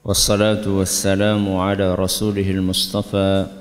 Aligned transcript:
wassalatu 0.00 0.80
wassalamu 0.80 1.60
ala 1.60 1.92
rasulihil 1.92 2.64
mustafa 2.64 3.52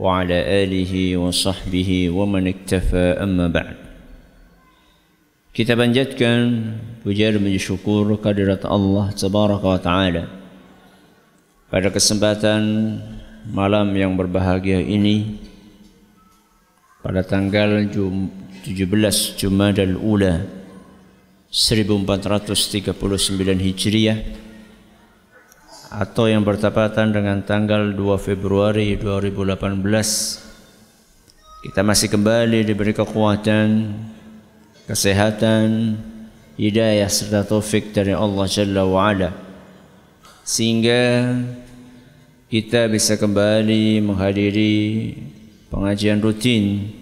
wa 0.00 0.24
ala 0.24 0.32
alihi 0.32 1.12
wa 1.12 1.28
sahbihi 1.28 2.08
wa 2.08 2.24
man 2.24 2.48
iktafa 2.48 3.20
amma 3.20 3.52
ba'd. 3.52 3.76
Kita 5.52 5.76
panjatkan 5.76 6.40
puja 7.04 7.36
dan 7.36 7.44
puji 7.44 7.60
syukur 7.60 8.16
kehadirat 8.16 8.64
Allah 8.64 9.12
Tabaraka 9.12 9.66
wa 9.76 9.80
Ta'ala 9.80 10.24
pada 11.68 11.92
kesempatan 11.92 12.96
malam 13.52 13.92
yang 13.92 14.16
berbahagia 14.16 14.80
ini 14.80 15.36
pada 17.04 17.20
tanggal 17.20 17.84
17 17.84 18.72
Jumadal 19.36 20.00
Ula 20.00 20.48
1439 21.52 22.96
Hijriah 23.60 24.45
atau 25.96 26.28
yang 26.28 26.44
bertepatan 26.44 27.16
dengan 27.16 27.40
tanggal 27.40 27.96
2 27.96 28.20
Februari 28.20 29.00
2018 29.00 29.80
kita 31.64 31.80
masih 31.80 32.12
kembali 32.12 32.68
diberi 32.68 32.92
kekuatan 32.92 33.96
kesehatan, 34.86 35.98
hidayah 36.54 37.10
serta 37.10 37.42
taufik 37.42 37.90
dari 37.90 38.14
Allah 38.14 38.46
Jalla 38.46 38.86
wa 38.86 39.10
Ala. 39.10 39.30
Sehingga 40.46 41.34
kita 42.46 42.86
bisa 42.86 43.18
kembali 43.18 43.98
menghadiri 43.98 44.74
pengajian 45.74 46.22
rutin 46.22 46.94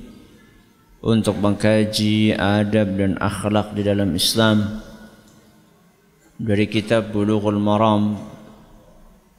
untuk 1.04 1.36
mengkaji 1.36 2.32
adab 2.32 2.88
dan 2.96 3.20
akhlak 3.20 3.76
di 3.76 3.84
dalam 3.84 4.16
Islam 4.16 4.80
dari 6.40 6.64
kitab 6.64 7.12
Bulughul 7.12 7.60
Maram 7.60 8.16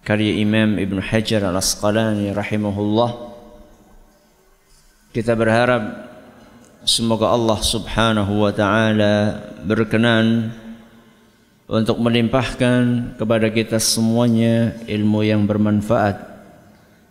karya 0.06 0.38
Imam 0.38 0.78
Ibn 0.78 1.02
Hajar 1.02 1.42
Al-Asqalani 1.50 2.30
rahimahullah 2.32 3.34
kita 5.12 5.34
berharap 5.34 6.06
Semoga 6.86 7.34
Allah 7.34 7.58
subhanahu 7.66 8.46
wa 8.46 8.54
ta'ala 8.54 9.42
berkenan 9.66 10.54
untuk 11.66 11.98
melimpahkan 11.98 13.18
kepada 13.18 13.50
kita 13.50 13.82
semuanya 13.82 14.78
ilmu 14.86 15.26
yang 15.26 15.50
bermanfaat 15.50 16.14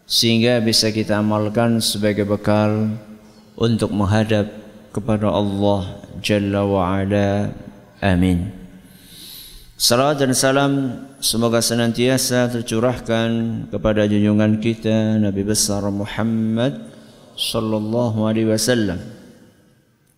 sehingga 0.06 0.62
bisa 0.62 0.94
kita 0.94 1.18
amalkan 1.18 1.82
sebagai 1.82 2.22
bekal 2.22 2.86
untuk 3.58 3.90
menghadap 3.90 4.46
kepada 4.94 5.34
Allah 5.34 5.98
Jalla 6.22 6.62
wa 6.62 6.94
Ala. 6.94 7.50
Amin. 7.98 8.54
Salam 9.74 10.14
dan 10.14 10.30
salam 10.38 11.02
semoga 11.24 11.64
senantiasa 11.64 12.52
tercurahkan 12.52 13.64
kepada 13.72 14.04
junjungan 14.04 14.60
kita 14.60 15.16
Nabi 15.16 15.40
besar 15.40 15.80
Muhammad 15.88 16.84
sallallahu 17.32 18.28
alaihi 18.28 18.52
wasallam 18.52 19.00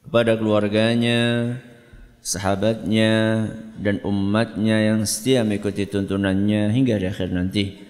kepada 0.03 0.35
keluarganya, 0.35 1.55
sahabatnya, 2.19 3.47
dan 3.79 4.03
umatnya 4.03 4.83
yang 4.83 5.07
setia 5.07 5.47
mengikuti 5.47 5.87
tuntunannya 5.87 6.75
hingga 6.75 6.99
di 6.99 7.07
akhir 7.07 7.31
nanti. 7.31 7.87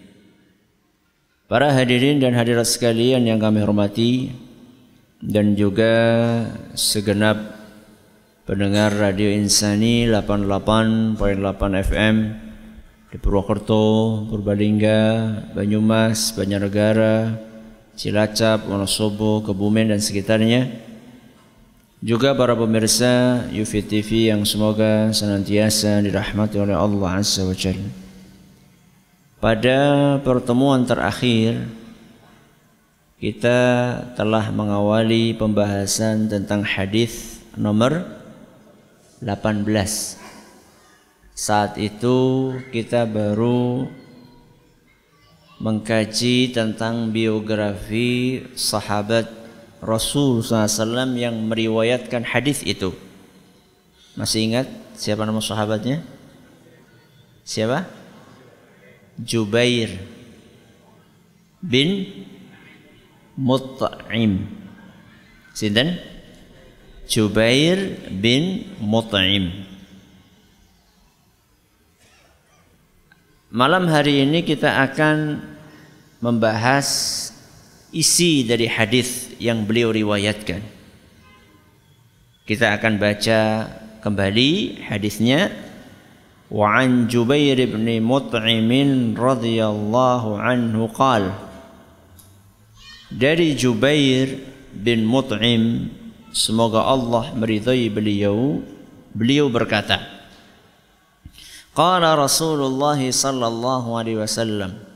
Para 1.48 1.72
hadirin 1.72 2.20
dan 2.20 2.36
hadirat 2.36 2.68
sekalian 2.68 3.24
yang 3.24 3.40
kami 3.40 3.64
hormati 3.64 4.28
dan 5.24 5.56
juga 5.56 5.92
segenap 6.76 7.64
pendengar 8.44 8.92
Radio 8.92 9.32
Insani 9.32 10.04
88.8 10.04 11.16
FM 11.80 12.45
di 13.16 13.24
Purwokerto, 13.24 14.28
Purbalingga, 14.28 15.00
Banyumas, 15.56 16.36
Banjarnegara, 16.36 17.32
Cilacap, 17.96 18.68
Wonosobo, 18.68 19.40
Kebumen 19.40 19.88
dan 19.88 20.04
sekitarnya 20.04 20.68
juga 22.04 22.36
para 22.36 22.52
pemirsa 22.52 23.40
Yufi 23.48 23.80
TV 23.80 24.28
yang 24.28 24.44
semoga 24.44 25.08
senantiasa 25.16 26.04
dirahmati 26.04 26.60
oleh 26.60 26.76
Allah 26.76 27.24
Azza 27.24 27.40
wa 27.48 27.56
Jalla. 27.56 27.88
Pada 29.40 29.78
pertemuan 30.20 30.84
terakhir 30.84 31.64
kita 33.16 33.58
telah 34.12 34.52
mengawali 34.52 35.32
pembahasan 35.32 36.28
tentang 36.28 36.60
hadis 36.68 37.40
nomor 37.56 38.04
18. 39.24 40.25
Saat 41.36 41.76
itu 41.76 42.48
kita 42.72 43.04
baru 43.04 43.92
mengkaji 45.60 46.56
tentang 46.56 47.12
biografi 47.12 48.40
sahabat 48.56 49.28
Rasul 49.84 50.40
SAW 50.40 51.12
yang 51.12 51.36
meriwayatkan 51.44 52.24
hadis 52.24 52.64
itu. 52.64 52.96
Masih 54.16 54.48
ingat 54.48 54.66
siapa 54.96 55.28
nama 55.28 55.44
sahabatnya? 55.44 56.00
Siapa? 57.44 57.84
Jubair 59.20 59.92
bin 61.60 62.24
Mut'im. 63.36 64.48
Sinten? 65.52 66.00
Jubair 67.04 67.76
bin 68.08 68.72
Mut'im. 68.80 69.75
Malam 73.56 73.88
hari 73.88 74.20
ini 74.20 74.44
kita 74.44 74.68
akan 74.84 75.40
membahas 76.20 76.84
isi 77.88 78.44
dari 78.44 78.68
hadis 78.68 79.32
yang 79.40 79.64
beliau 79.64 79.96
riwayatkan. 79.96 80.60
Kita 82.44 82.76
akan 82.76 83.00
baca 83.00 83.64
kembali 84.04 84.84
hadisnya. 84.84 85.56
Wa 86.52 86.84
an 86.84 87.08
Jubair 87.08 87.56
bin 87.64 87.88
Mut'im 88.04 89.16
radhiyallahu 89.16 90.36
anhu 90.36 90.92
qal 90.92 91.32
Dari 93.08 93.56
Jubair 93.56 94.36
bin 94.76 95.08
Mut'im 95.08 95.88
semoga 96.28 96.84
Allah 96.84 97.32
meridai 97.32 97.88
beliau 97.88 98.60
beliau 99.16 99.48
berkata 99.48 100.15
Qala 101.76 102.16
Rasulullah 102.16 102.96
sallallahu 102.96 104.00
alaihi 104.00 104.16
wasallam 104.16 104.86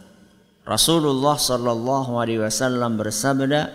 Rasulullah 0.64 1.34
sallallahu 1.34 2.16
alaihi 2.16 2.40
wasallam 2.40 2.94
bersabda, 2.94 3.68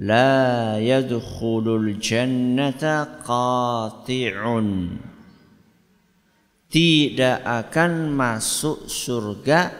"La 0.00 0.74
yadkhulul 0.80 2.00
jannata 2.02 3.22
qati'un." 3.22 4.96
Tidak 6.66 7.46
akan 7.46 8.10
masuk 8.10 8.90
surga 8.90 9.70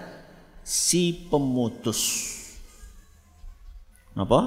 si 0.61 1.27
pemutus. 1.27 2.31
Apa? 4.15 4.41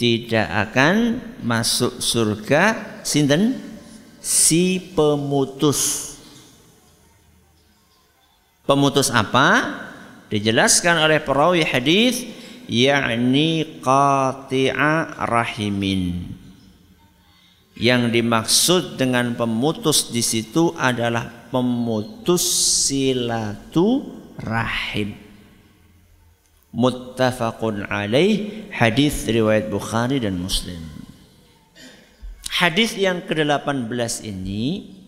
Tidak 0.00 0.48
akan 0.70 0.96
masuk 1.44 2.00
surga 2.00 2.98
sinten? 3.04 3.58
Si 4.20 4.80
pemutus. 4.96 6.09
Pemutus 8.70 9.10
apa? 9.10 9.82
dijelaskan 10.30 11.10
oleh 11.10 11.18
perawi 11.18 11.66
hadis 11.66 12.22
yakni 12.70 13.82
qati'a 13.82 15.26
rahimin. 15.26 16.30
Yang 17.74 18.02
dimaksud 18.14 18.94
dengan 18.94 19.34
pemutus 19.34 20.14
di 20.14 20.22
situ 20.22 20.70
adalah 20.78 21.50
pemutus 21.50 22.46
silatu 22.86 24.06
rahim 24.38 25.18
muttafaqun 26.70 27.90
alaih 27.90 28.66
hadis 28.70 29.26
riwayat 29.26 29.66
Bukhari 29.66 30.22
dan 30.22 30.38
Muslim. 30.38 30.78
Hadis 32.50 32.94
yang 32.94 33.24
ke-18 33.24 34.26
ini 34.26 34.99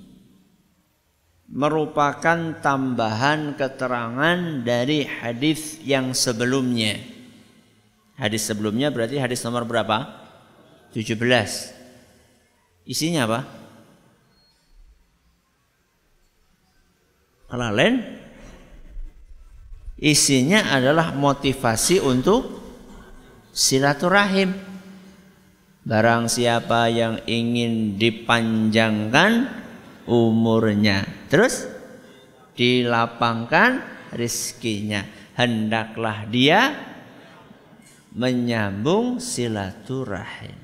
merupakan 1.53 2.57
tambahan 2.65 3.53
keterangan 3.61 4.65
dari 4.65 5.05
hadis 5.05 5.77
yang 5.85 6.17
sebelumnya. 6.17 6.97
Hadis 8.17 8.49
sebelumnya 8.49 8.89
berarti 8.89 9.21
hadis 9.21 9.45
nomor 9.45 9.69
berapa? 9.69 10.09
17. 10.97 11.13
Isinya 12.89 13.29
apa? 13.29 13.41
Kelalen 17.53 18.01
isinya 20.01 20.73
adalah 20.73 21.13
motivasi 21.13 22.01
untuk 22.01 22.49
silaturahim. 23.53 24.57
Barang 25.85 26.33
siapa 26.33 26.89
yang 26.89 27.21
ingin 27.29 28.01
dipanjangkan 28.01 29.63
umurnya. 30.07 31.07
Terus 31.31 31.69
dilapangkan 32.57 33.83
rizkinya. 34.15 35.05
Hendaklah 35.33 36.29
dia 36.29 36.77
menyambung 38.13 39.19
silaturahim. 39.19 40.57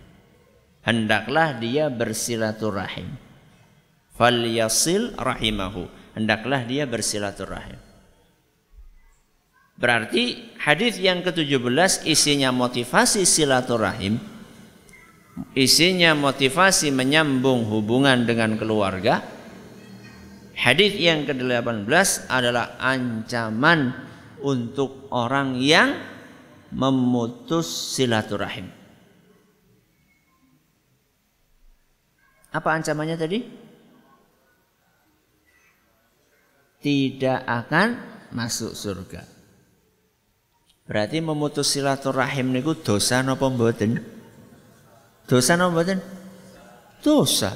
Hendaklah 0.84 1.56
dia 1.56 1.88
bersilaturahim. 1.88 3.08
Falyasil 4.16 5.16
rahimahu. 5.16 5.88
Hendaklah 6.16 6.64
dia 6.64 6.84
bersilaturahim. 6.84 7.78
Berarti 9.78 10.50
hadis 10.58 10.98
yang 10.98 11.22
ke-17 11.22 12.02
isinya 12.02 12.50
motivasi 12.50 13.22
silaturahim 13.22 14.18
isinya 15.54 16.14
motivasi 16.16 16.90
menyambung 16.94 17.66
hubungan 17.68 18.24
dengan 18.24 18.56
keluarga. 18.56 19.22
Hadis 20.58 20.98
yang 20.98 21.22
ke-18 21.22 21.86
adalah 22.26 22.74
ancaman 22.82 23.94
untuk 24.42 25.06
orang 25.14 25.54
yang 25.58 25.94
memutus 26.74 27.94
silaturahim. 27.94 28.66
Apa 32.50 32.74
ancamannya 32.74 33.14
tadi? 33.14 33.38
Tidak 36.82 37.40
akan 37.46 37.88
masuk 38.34 38.74
surga. 38.74 39.22
Berarti 40.88 41.20
memutus 41.20 41.70
silaturahim 41.70 42.50
niku 42.50 42.72
dosa 42.72 43.20
napa 43.20 43.46
mboten? 43.52 44.17
Dosa 45.28 45.60
apa 45.60 45.68
mboten? 45.68 46.00
Dosa. 47.04 47.52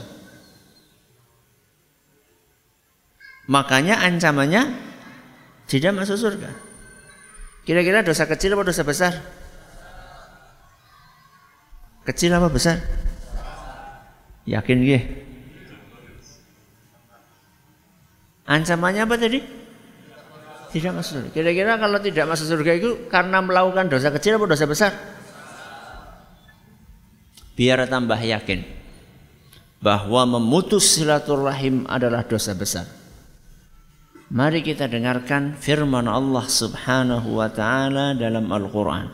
Makanya 3.49 4.05
ancamannya 4.05 4.77
tidak 5.67 5.97
masuk 5.97 6.21
surga. 6.21 6.53
Kira-kira 7.65 8.05
dosa 8.05 8.29
kecil 8.29 8.53
apa 8.53 8.69
dosa 8.69 8.85
besar? 8.85 9.13
Kecil 12.05 12.37
apa 12.37 12.53
besar? 12.53 12.77
Yakin 14.45 14.79
gih? 14.85 15.03
Ancamannya 18.45 19.09
apa 19.09 19.17
tadi? 19.17 19.41
Tidak 20.77 20.93
masuk 20.93 21.13
surga. 21.25 21.31
Kira-kira 21.33 21.81
kalau 21.81 21.99
tidak 22.05 22.29
masuk 22.29 22.53
surga 22.53 22.73
itu 22.77 22.91
karena 23.09 23.41
melakukan 23.41 23.89
dosa 23.89 24.13
kecil 24.13 24.37
apa 24.37 24.45
dosa 24.45 24.69
besar? 24.69 25.12
Biar 27.59 27.85
tambah 27.89 28.19
yakin 28.19 28.65
bahwa 29.83 30.39
memutus 30.39 30.95
silaturahim 30.95 31.85
adalah 31.91 32.23
dosa 32.23 32.55
besar. 32.55 32.87
Mari 34.33 34.65
kita 34.65 34.89
dengarkan 34.89 35.61
firman 35.61 36.09
Allah 36.09 36.49
Subhanahu 36.49 37.37
wa 37.37 37.53
taala 37.53 38.17
dalam 38.17 38.49
Al-Qur'an. 38.49 39.13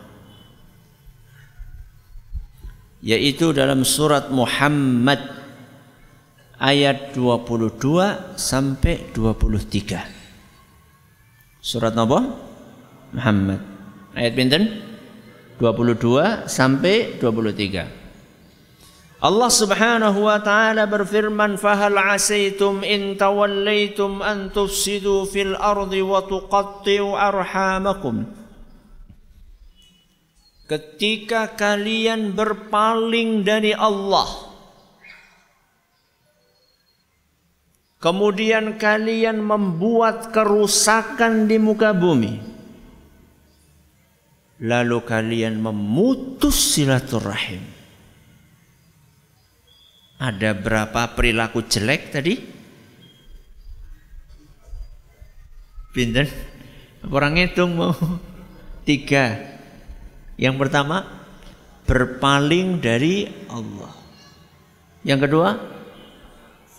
Yaitu 3.03 3.51
dalam 3.51 3.83
surat 3.83 4.31
Muhammad 4.31 5.19
ayat 6.63 7.19
22 7.19 8.39
sampai 8.39 9.11
23. 9.11 10.07
Surat 11.59 11.95
apa? 11.99 12.19
Muhammad. 13.11 13.59
Ayat 14.15 14.33
pinten? 14.39 14.63
22 15.59 16.47
sampai 16.47 17.19
23. 17.19 17.98
Allah 19.19 19.51
Subhanahu 19.51 20.31
wa 20.31 20.39
taala 20.39 20.87
berfirman 20.87 21.59
fahal 21.59 21.99
asaitum 21.99 22.87
in 22.87 23.19
tawallaitum 23.19 24.23
an 24.23 24.55
tufsidu 24.55 25.27
fil 25.27 25.59
ardi 25.59 25.99
wa 26.07 26.23
tuqatti'u 26.23 27.19
arhamakum? 27.19 28.31
Ketika 30.71 31.59
kalian 31.59 32.37
berpaling 32.37 33.41
dari 33.41 33.73
Allah 33.73 34.53
Kemudian 37.99 38.77
kalian 38.77 39.41
membuat 39.41 40.29
kerusakan 40.29 41.49
di 41.49 41.57
muka 41.57 41.97
bumi 41.97 42.37
Lalu 44.61 44.99
kalian 45.09 45.57
memutus 45.57 46.77
silaturahim 46.77 47.78
ada 50.19 50.51
berapa 50.51 51.15
perilaku 51.15 51.63
jelek 51.63 52.11
tadi? 52.11 52.35
Pinter. 55.95 56.27
Orang 57.07 57.39
ngitung 57.39 57.79
mau 57.79 57.95
tiga. 58.83 59.39
Yang 60.35 60.57
pertama 60.59 61.07
berpaling 61.87 62.83
dari 62.83 63.31
Allah. 63.47 63.95
Yang 65.07 65.31
kedua 65.31 65.51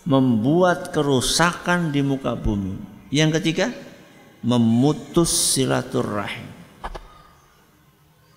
membuat 0.04 0.92
kerusakan 0.92 1.90
di 1.90 2.04
muka 2.04 2.36
bumi. 2.36 2.76
Yang 3.08 3.40
ketiga 3.40 3.72
memutus 4.44 5.32
silaturahim. 5.56 6.48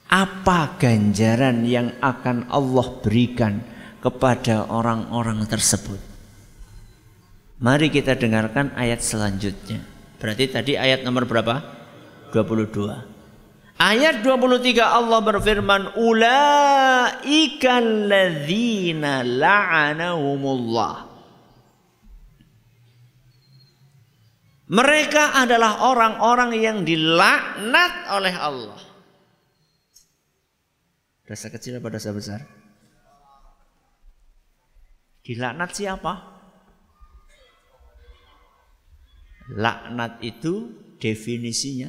Apa 0.08 0.80
ganjaran 0.80 1.68
yang 1.68 1.92
akan 2.00 2.48
Allah 2.48 2.88
berikan 3.02 3.73
kepada 4.04 4.68
orang-orang 4.68 5.48
tersebut. 5.48 5.96
Mari 7.64 7.88
kita 7.88 8.20
dengarkan 8.20 8.76
ayat 8.76 9.00
selanjutnya. 9.00 9.80
Berarti 10.20 10.52
tadi 10.52 10.76
ayat 10.76 11.08
nomor 11.08 11.24
berapa? 11.24 11.64
22. 12.36 13.80
Ayat 13.80 14.20
23 14.20 14.84
Allah 14.84 15.20
berfirman, 15.24 15.96
"Ulaika 15.96 17.72
alladzina 17.80 19.24
la'anahumullah." 19.24 21.16
Mereka 24.74 25.24
adalah 25.38 25.88
orang-orang 25.88 26.58
yang 26.60 26.82
dilaknat 26.84 27.94
oleh 28.12 28.34
Allah. 28.36 28.80
Dosa 31.24 31.48
kecil 31.48 31.78
apa 31.80 31.88
dosa 31.94 32.10
besar? 32.12 32.63
Dilaknat 35.24 35.72
siapa? 35.72 36.14
Laknat 39.56 40.20
itu 40.20 40.72
definisinya 41.00 41.88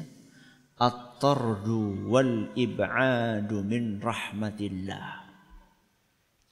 at-tardu 0.79 2.07
wal 2.07 2.55
ib'adu 2.55 3.63
min 3.67 3.99
rahmatillah. 3.99 5.27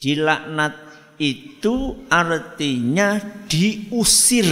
Dilaknat 0.03 0.75
itu 1.23 2.07
artinya 2.11 3.23
diusir 3.47 4.47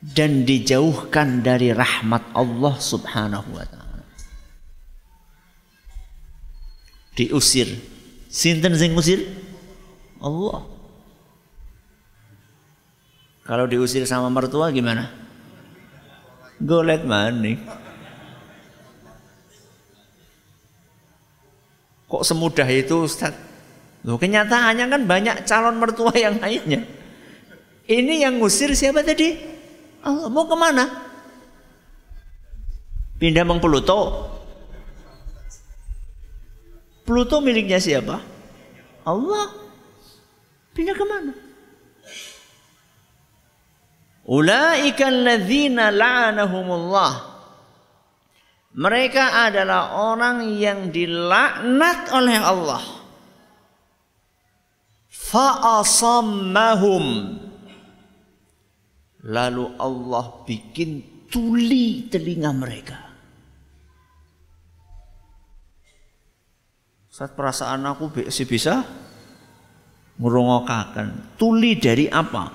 dan 0.00 0.48
dijauhkan 0.48 1.44
dari 1.44 1.76
rahmat 1.76 2.32
Allah 2.32 2.74
Subhanahu 2.80 3.48
wa 3.52 3.66
taala. 3.68 4.08
Diusir 7.12 7.91
Sinten 8.32 8.72
sing 8.80 8.96
ngusir? 8.96 9.28
Allah. 10.16 10.64
Kalau 13.44 13.68
diusir 13.68 14.08
sama 14.08 14.32
mertua 14.32 14.72
gimana? 14.72 15.12
Golet 16.56 17.04
maning. 17.04 17.60
Kok 22.08 22.24
semudah 22.24 22.64
itu 22.72 23.04
Ustaz? 23.04 23.36
Loh 24.08 24.16
kenyataannya 24.16 24.86
kan 24.88 25.02
banyak 25.04 25.36
calon 25.44 25.76
mertua 25.76 26.16
yang 26.16 26.40
lainnya. 26.40 26.88
Ini 27.84 28.24
yang 28.24 28.40
ngusir 28.40 28.72
siapa 28.72 29.04
tadi? 29.04 29.36
Allah 30.00 30.32
mau 30.32 30.48
ke 30.48 30.56
mana? 30.56 30.88
Pindah 33.20 33.44
mengpeluto. 33.44 34.32
Pluto 37.02 37.42
miliknya 37.42 37.82
siapa? 37.82 38.22
Allah. 39.02 39.50
Pindah 40.72 40.94
ke 40.96 41.04
mana? 41.04 41.34
Ulaika 44.22 45.10
alladzina 45.10 45.90
la'anahumullah. 45.90 47.34
Mereka 48.72 49.50
adalah 49.50 50.00
orang 50.14 50.56
yang 50.56 50.88
dilaknat 50.88 52.08
oleh 52.14 52.38
Allah. 52.40 52.80
Fa'asammahum. 55.12 57.04
Lalu 59.28 59.64
Allah 59.76 60.24
bikin 60.48 61.26
tuli 61.28 62.08
telinga 62.08 62.50
mereka. 62.56 63.01
Saat 67.12 67.36
perasaan 67.36 67.84
aku 67.84 68.08
sih 68.32 68.48
bisa 68.48 68.88
ngrungokaken. 70.16 71.36
Tuli 71.36 71.76
dari 71.76 72.08
apa? 72.08 72.48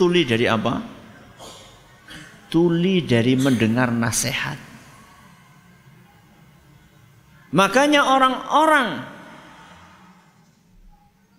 Tuli 0.00 0.24
dari 0.24 0.48
apa? 0.48 0.80
Tuli 2.48 3.04
dari 3.04 3.36
mendengar 3.36 3.92
nasihat. 3.92 4.56
Makanya 7.52 8.08
orang-orang 8.08 8.88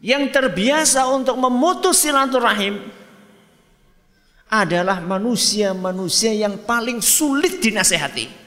yang 0.05 0.29
terbiasa 0.29 1.09
untuk 1.09 1.41
memutus 1.41 2.05
silaturahim 2.05 2.77
adalah 4.45 5.01
manusia-manusia 5.01 6.37
yang 6.37 6.61
paling 6.69 7.01
sulit 7.01 7.57
dinasehati. 7.57 8.40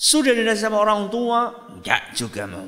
Sudah 0.00 0.32
dinasehati 0.32 0.64
sama 0.64 0.80
orang 0.80 1.12
tua, 1.12 1.52
enggak 1.76 2.16
juga 2.16 2.48
mau. 2.48 2.64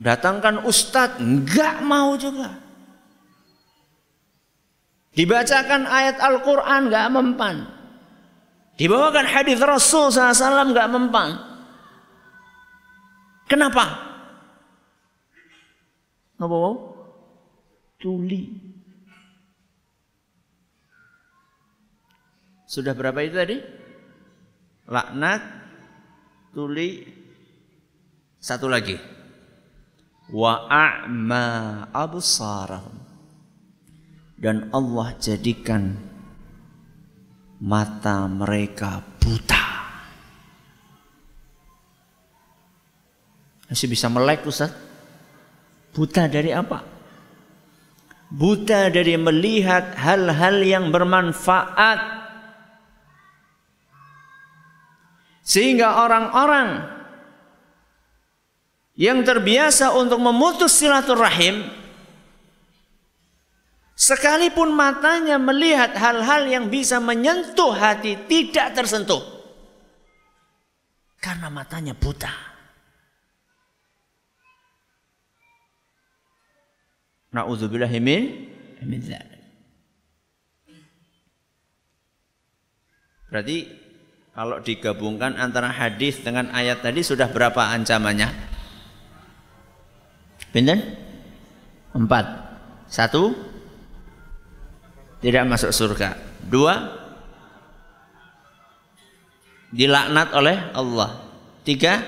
Datangkan 0.00 0.64
ustadz, 0.64 1.20
enggak 1.20 1.84
mau 1.84 2.16
juga. 2.16 2.64
Dibacakan 5.12 5.84
ayat 5.84 6.16
Al-Quran, 6.16 6.88
enggak 6.88 7.12
mempan. 7.12 7.56
Dibawakan 8.80 9.28
hadis 9.28 9.60
Rasul 9.60 10.08
SAW, 10.08 10.72
enggak 10.72 10.88
mempan. 10.88 11.36
Kenapa? 13.44 13.84
Apa 16.40 16.56
mau? 16.56 16.96
Tuli. 18.00 18.73
Sudah 22.74 22.90
berapa 22.90 23.22
itu 23.22 23.38
tadi? 23.38 23.56
Laknat, 24.90 25.42
tuli, 26.50 27.06
satu 28.42 28.66
lagi. 28.66 28.98
Wa 30.34 30.66
a'ma 30.66 31.46
absarahum. 31.94 32.98
Dan 34.34 34.74
Allah 34.74 35.14
jadikan 35.22 35.94
mata 37.62 38.26
mereka 38.26 39.06
buta. 39.22 39.64
Masih 43.70 43.86
bisa 43.86 44.10
melek 44.10 44.42
Ustaz? 44.50 44.74
Buta 45.94 46.26
dari 46.26 46.50
apa? 46.50 46.82
Buta 48.34 48.90
dari 48.90 49.14
melihat 49.14 49.94
hal-hal 49.94 50.58
yang 50.66 50.90
bermanfaat. 50.90 52.13
Sehingga 55.44 56.00
orang-orang 56.00 56.88
yang 58.96 59.20
terbiasa 59.20 59.92
untuk 59.92 60.22
memutus 60.22 60.72
silaturahim 60.80 61.66
sekalipun 63.98 64.70
matanya 64.72 65.36
melihat 65.36 65.92
hal-hal 65.98 66.46
yang 66.46 66.70
bisa 66.70 67.02
menyentuh 67.02 67.74
hati 67.74 68.14
tidak 68.30 68.72
tersentuh 68.72 69.22
karena 71.18 71.50
matanya 71.50 71.92
buta. 71.96 72.30
Berarti 83.26 83.83
kalau 84.34 84.58
digabungkan 84.58 85.38
antara 85.38 85.70
hadis 85.70 86.18
dengan 86.18 86.50
ayat 86.50 86.82
tadi 86.82 87.06
sudah 87.06 87.30
berapa 87.30 87.70
ancamannya? 87.70 88.34
Benar? 90.50 90.78
Empat. 91.94 92.26
Satu, 92.90 93.30
tidak 95.22 95.46
masuk 95.46 95.70
surga. 95.70 96.18
Dua, 96.50 96.74
dilaknat 99.70 100.34
oleh 100.34 100.58
Allah. 100.74 101.30
Tiga, 101.62 102.02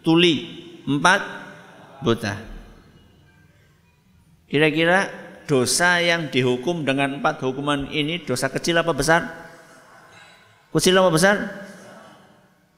tuli. 0.00 0.56
Empat, 0.88 1.20
buta. 2.00 2.34
Kira-kira 4.48 5.12
dosa 5.44 6.00
yang 6.00 6.32
dihukum 6.32 6.88
dengan 6.88 7.20
empat 7.20 7.44
hukuman 7.44 7.92
ini 7.92 8.24
dosa 8.24 8.48
kecil 8.48 8.80
apa 8.80 8.96
besar? 8.96 9.47
Kecil 10.77 10.97
apa 10.97 11.09
besar? 11.13 11.35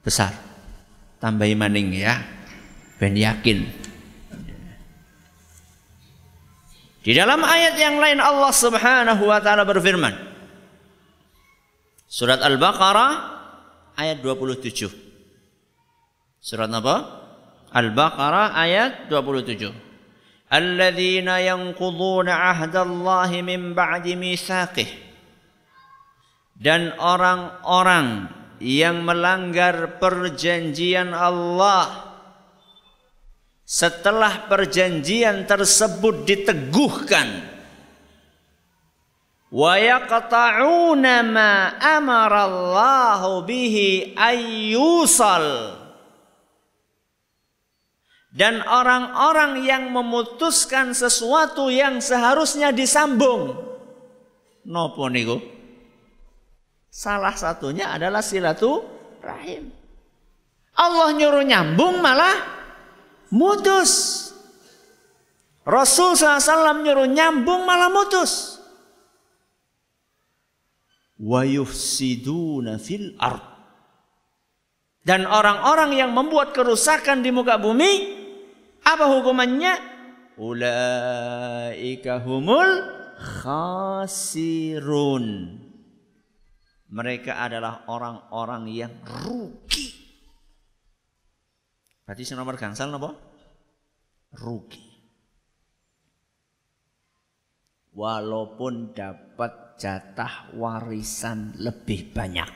Besar. 0.03 0.31
Tambahi 1.23 1.55
maning 1.55 1.95
ya. 1.95 2.19
Ben 2.99 3.15
yakin. 3.15 3.63
Di 7.05 7.13
dalam 7.13 7.39
ayat 7.45 7.77
yang 7.77 8.01
lain 8.01 8.17
Allah 8.17 8.49
Subhanahu 8.49 9.23
wa 9.29 9.39
taala 9.39 9.63
berfirman. 9.63 10.13
Surat 12.09 12.41
Al-Baqarah 12.41 13.11
ayat 13.95 14.19
27. 14.25 14.89
Surat 16.41 16.69
apa? 16.69 16.95
Al-Baqarah 17.71 18.57
ayat 18.57 19.11
27. 19.11 19.85
الذين 20.53 21.27
ينقضون 21.27 22.29
عهد 22.29 22.75
الله 22.75 23.41
من 23.41 23.73
بعد 23.73 24.07
ميثاقه 24.07 24.85
dan 26.60 26.92
orang-orang 27.00 28.28
yang 28.60 29.00
melanggar 29.00 29.96
perjanjian 29.96 31.16
Allah 31.16 32.12
setelah 33.64 34.44
perjanjian 34.44 35.48
tersebut 35.48 36.28
diteguhkan 36.28 37.48
wa 39.48 39.72
yaqta'una 39.80 41.24
ma 41.24 41.80
amara 41.80 42.44
Allah 42.44 43.40
bihi 43.40 44.12
ayyusal 44.12 45.80
dan 48.30 48.62
orang-orang 48.62 49.64
yang 49.66 49.90
memutuskan 49.90 50.94
sesuatu 50.94 51.66
yang 51.66 51.98
seharusnya 51.98 52.70
disambung. 52.70 53.58
Nopo 54.62 55.10
niku? 55.10 55.59
Salah 56.90 57.38
satunya 57.38 57.94
adalah 57.94 58.18
silaturahim. 58.18 59.70
Allah 60.74 61.14
nyuruh 61.14 61.46
nyambung 61.46 62.02
malah 62.02 62.34
mutus. 63.30 64.26
Rasul 65.62 66.18
SAW 66.18 66.82
nyuruh 66.82 67.06
nyambung 67.06 67.62
malah 67.62 67.94
mutus. 67.94 68.58
Wa 71.22 71.46
yufsiduna 71.46 72.82
fil 72.82 73.14
ard. 73.22 73.46
Dan 75.00 75.30
orang-orang 75.30 75.96
yang 75.96 76.10
membuat 76.10 76.52
kerusakan 76.52 77.22
di 77.22 77.30
muka 77.32 77.56
bumi 77.56 78.18
apa 78.82 79.06
hukumannya? 79.08 79.78
Ulaika 80.40 82.18
humul 82.24 82.82
khasirun. 83.44 85.26
Mereka 86.90 87.38
adalah 87.38 87.86
orang-orang 87.86 88.66
yang 88.66 88.94
rugi. 89.06 89.94
Berarti 92.02 92.26
sing 92.26 92.34
nomor 92.34 92.58
gangsal 92.58 92.90
napa? 92.90 93.14
Rugi. 94.34 94.90
Walaupun 97.94 98.90
dapat 98.90 99.78
jatah 99.78 100.50
warisan 100.58 101.54
lebih 101.62 102.10
banyak. 102.10 102.50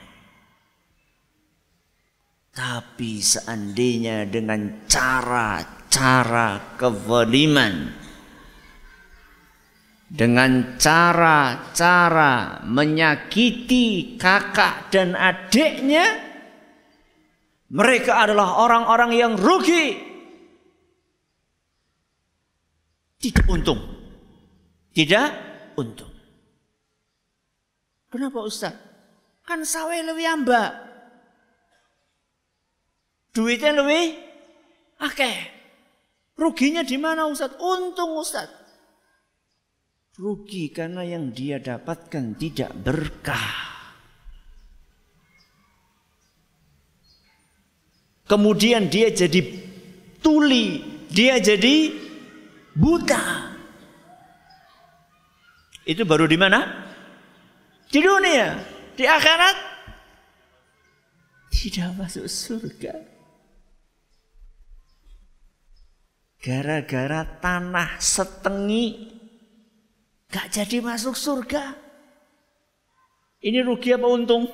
Tapi 2.54 3.18
seandainya 3.18 4.26
dengan 4.26 4.86
cara-cara 4.86 6.78
kezaliman 6.78 8.03
dengan 10.14 10.78
cara-cara 10.78 12.62
menyakiti 12.62 14.14
kakak 14.14 14.94
dan 14.94 15.18
adiknya 15.18 16.30
Mereka 17.74 18.14
adalah 18.14 18.62
orang-orang 18.62 19.10
yang 19.18 19.32
rugi. 19.34 19.98
Tidak 23.18 23.50
untung. 23.50 23.82
Tidak 24.94 25.28
untung. 25.74 26.12
Kenapa 28.14 28.46
Ustaz? 28.46 28.78
Kan 29.42 29.66
sawe 29.66 29.96
lebih 30.06 30.22
ambak. 30.22 30.70
Duitnya 33.34 33.74
lebih 33.74 34.22
oke. 35.02 35.32
Ruginya 36.38 36.86
di 36.86 36.94
mana 36.94 37.26
Ustaz? 37.26 37.58
Untung 37.58 38.14
Ustaz. 38.14 38.63
Rugi 40.14 40.70
karena 40.70 41.02
yang 41.02 41.34
dia 41.34 41.58
dapatkan 41.58 42.38
tidak 42.38 42.70
berkah. 42.78 43.74
Kemudian 48.24 48.86
dia 48.86 49.10
jadi 49.10 49.42
tuli, 50.22 50.80
dia 51.10 51.42
jadi 51.42 51.90
buta. 52.72 53.52
Itu 55.84 56.06
baru 56.08 56.24
di 56.30 56.38
mana? 56.38 56.62
Di 57.90 58.00
dunia, 58.00 58.58
di 58.96 59.04
akhirat 59.04 59.56
tidak 61.50 61.90
masuk 61.94 62.26
surga. 62.30 62.94
Gara-gara 66.38 67.24
tanah 67.40 67.96
setengi 68.00 69.13
gak 70.34 70.50
jadi 70.50 70.82
masuk 70.82 71.14
surga. 71.14 71.78
Ini 73.38 73.62
rugi 73.62 73.94
apa 73.94 74.08
untung? 74.10 74.50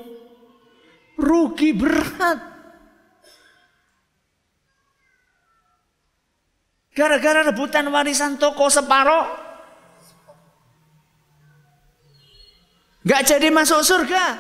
Rugi 1.17 1.73
berat. 1.73 2.37
Gara-gara 6.93 7.49
rebutan 7.49 7.89
warisan 7.89 8.37
toko 8.37 8.69
separoh. 8.69 9.25
Gak 13.01 13.25
jadi 13.25 13.49
masuk 13.49 13.81
surga. 13.81 14.37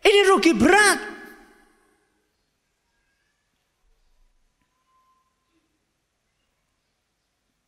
Ini 0.00 0.20
rugi 0.32 0.56
berat. 0.56 1.00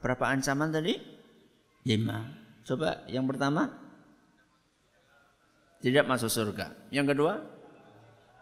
Berapa 0.01 0.33
ancaman 0.33 0.73
tadi? 0.73 1.16
Lima. 1.87 2.27
Coba 2.67 3.07
yang 3.07 3.31
pertama. 3.31 3.71
Tidak 5.79 6.03
masuk 6.03 6.27
surga. 6.27 6.91
Yang 6.91 7.15
kedua. 7.15 7.33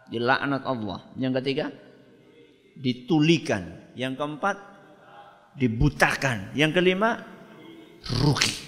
Dilaknat 0.09 0.65
Allah. 0.65 1.05
Yang 1.21 1.45
ketiga. 1.45 1.67
Ditulikan. 2.81 3.93
Yang 3.93 4.17
keempat 4.17 4.57
dibutakan. 5.61 6.57
Yang 6.57 6.81
kelima, 6.81 7.21
rugi. 8.25 8.65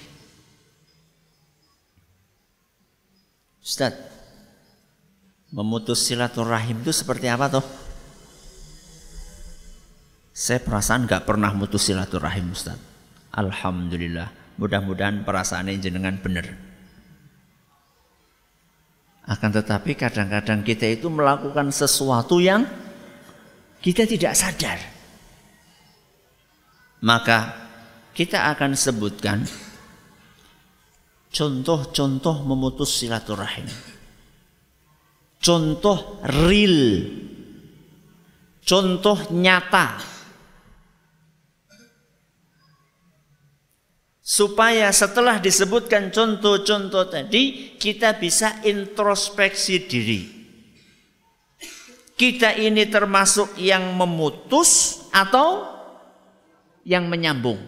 Ustaz, 3.67 3.99
memutus 5.51 6.07
silaturahim 6.07 6.87
itu 6.87 6.95
seperti 6.95 7.27
apa 7.27 7.51
toh? 7.51 7.67
Saya 10.31 10.63
perasaan 10.63 11.09
gak 11.09 11.27
pernah 11.27 11.51
mutus 11.51 11.89
silaturahim 11.91 12.55
Ustaz. 12.55 12.79
Alhamdulillah. 13.35 14.46
Mudah-mudahan 14.57 15.25
perasaan 15.25 15.69
ini 15.69 15.81
jenengan 15.81 16.17
benar. 16.17 16.49
Akan 19.27 19.51
tetapi 19.51 19.99
kadang-kadang 19.99 20.63
kita 20.63 20.87
itu 20.87 21.11
melakukan 21.11 21.69
sesuatu 21.75 22.39
yang 22.39 22.65
kita 23.83 24.07
tidak 24.07 24.33
sadar 24.39 24.97
maka 27.07 27.53
kita 28.17 28.49
akan 28.57 28.73
sebutkan 28.73 29.45
contoh-contoh 31.29 32.43
memutus 32.49 32.97
silaturahim. 32.97 33.69
Contoh 35.37 36.19
real. 36.49 37.07
Contoh 38.65 39.31
nyata. 39.31 40.16
Supaya 44.27 44.91
setelah 44.91 45.39
disebutkan 45.39 46.11
contoh-contoh 46.11 47.07
tadi, 47.07 47.79
kita 47.79 48.19
bisa 48.19 48.59
introspeksi 48.67 49.87
diri. 49.87 50.23
Kita 52.19 52.51
ini 52.59 52.91
termasuk 52.91 53.55
yang 53.55 53.95
memutus 53.95 54.99
atau 55.15 55.63
yang 56.83 57.07
menyambung. 57.07 57.63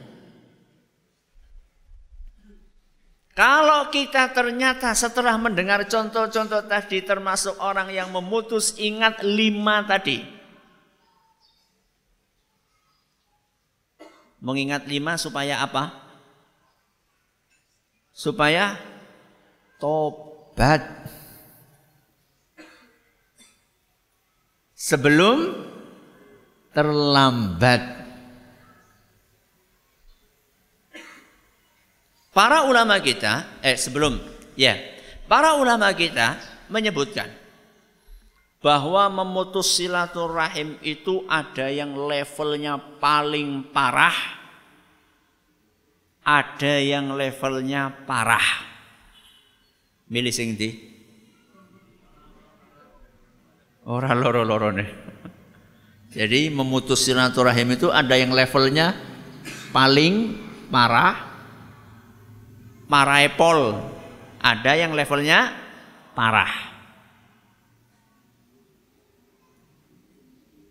Kalau 3.38 3.86
kita 3.94 4.34
ternyata 4.34 4.90
setelah 4.98 5.38
mendengar 5.38 5.86
contoh-contoh 5.86 6.66
tadi 6.66 7.06
termasuk 7.06 7.54
orang 7.62 7.94
yang 7.94 8.10
memutus 8.10 8.74
ingat 8.82 9.22
lima 9.22 9.86
tadi. 9.86 10.26
Mengingat 14.42 14.90
lima 14.90 15.14
supaya 15.14 15.62
apa? 15.62 16.07
Supaya 18.18 18.74
tobat. 19.78 20.82
Sebelum 24.74 25.54
terlambat. 26.74 27.82
Para 32.34 32.66
ulama 32.66 32.98
kita, 33.02 33.58
eh 33.62 33.74
sebelum, 33.74 34.14
ya, 34.54 34.78
para 35.26 35.58
ulama 35.58 35.90
kita 35.90 36.38
menyebutkan 36.70 37.26
bahwa 38.62 39.10
memutus 39.10 39.74
silaturahim 39.74 40.78
itu 40.82 41.26
ada 41.26 41.66
yang 41.66 41.94
levelnya 41.98 42.78
paling 43.02 43.74
parah, 43.74 44.37
ada 46.28 46.74
yang 46.76 47.16
levelnya 47.16 47.88
parah. 48.04 48.68
Milih 50.12 50.28
sing 50.28 50.52
di? 50.60 50.68
Orang 53.88 54.20
loro-loro 54.20 54.68
nih. 54.76 54.90
Jadi 56.12 56.52
memutus 56.52 57.08
silaturahim 57.08 57.72
itu 57.72 57.88
ada 57.88 58.12
yang 58.12 58.36
levelnya 58.36 58.92
paling 59.72 60.36
parah, 60.68 61.16
Maraepol. 62.88 63.76
Ada 64.40 64.72
yang 64.84 64.92
levelnya 64.96 65.52
parah. 66.12 66.52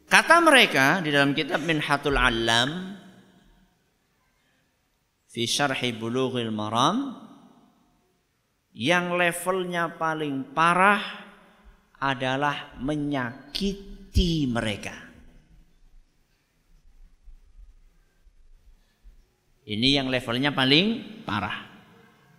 Kata 0.08 0.40
mereka 0.40 1.04
di 1.04 1.14
dalam 1.14 1.36
kitab 1.36 1.62
Minhatul 1.62 2.16
Alam 2.16 2.97
fi 5.38 5.46
syarhi 5.46 5.94
bulughil 5.94 6.50
maram 6.50 7.14
yang 8.74 9.14
levelnya 9.14 9.94
paling 9.94 10.50
parah 10.50 10.98
adalah 12.02 12.74
menyakiti 12.82 14.50
mereka. 14.50 14.98
Ini 19.70 20.02
yang 20.02 20.10
levelnya 20.10 20.58
paling 20.58 21.22
parah. 21.22 21.70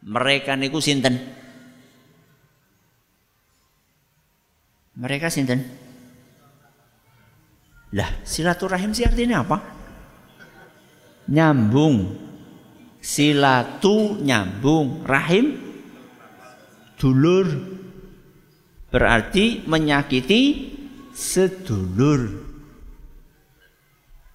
Mereka 0.02 0.58
niku 0.58 0.82
sinten? 0.82 1.14
Mereka 4.98 5.30
sinten? 5.30 5.62
Lah 7.94 8.10
silaturahim 8.26 8.90
sih 8.90 9.06
artinya 9.06 9.46
apa? 9.46 9.58
Nyambung 11.30 12.27
silatu 13.00 14.18
nyambung 14.20 15.06
rahim. 15.06 15.56
Dulur. 16.98 17.46
Berarti 18.88 19.62
menyakiti 19.68 20.42
sedulur. 21.14 22.46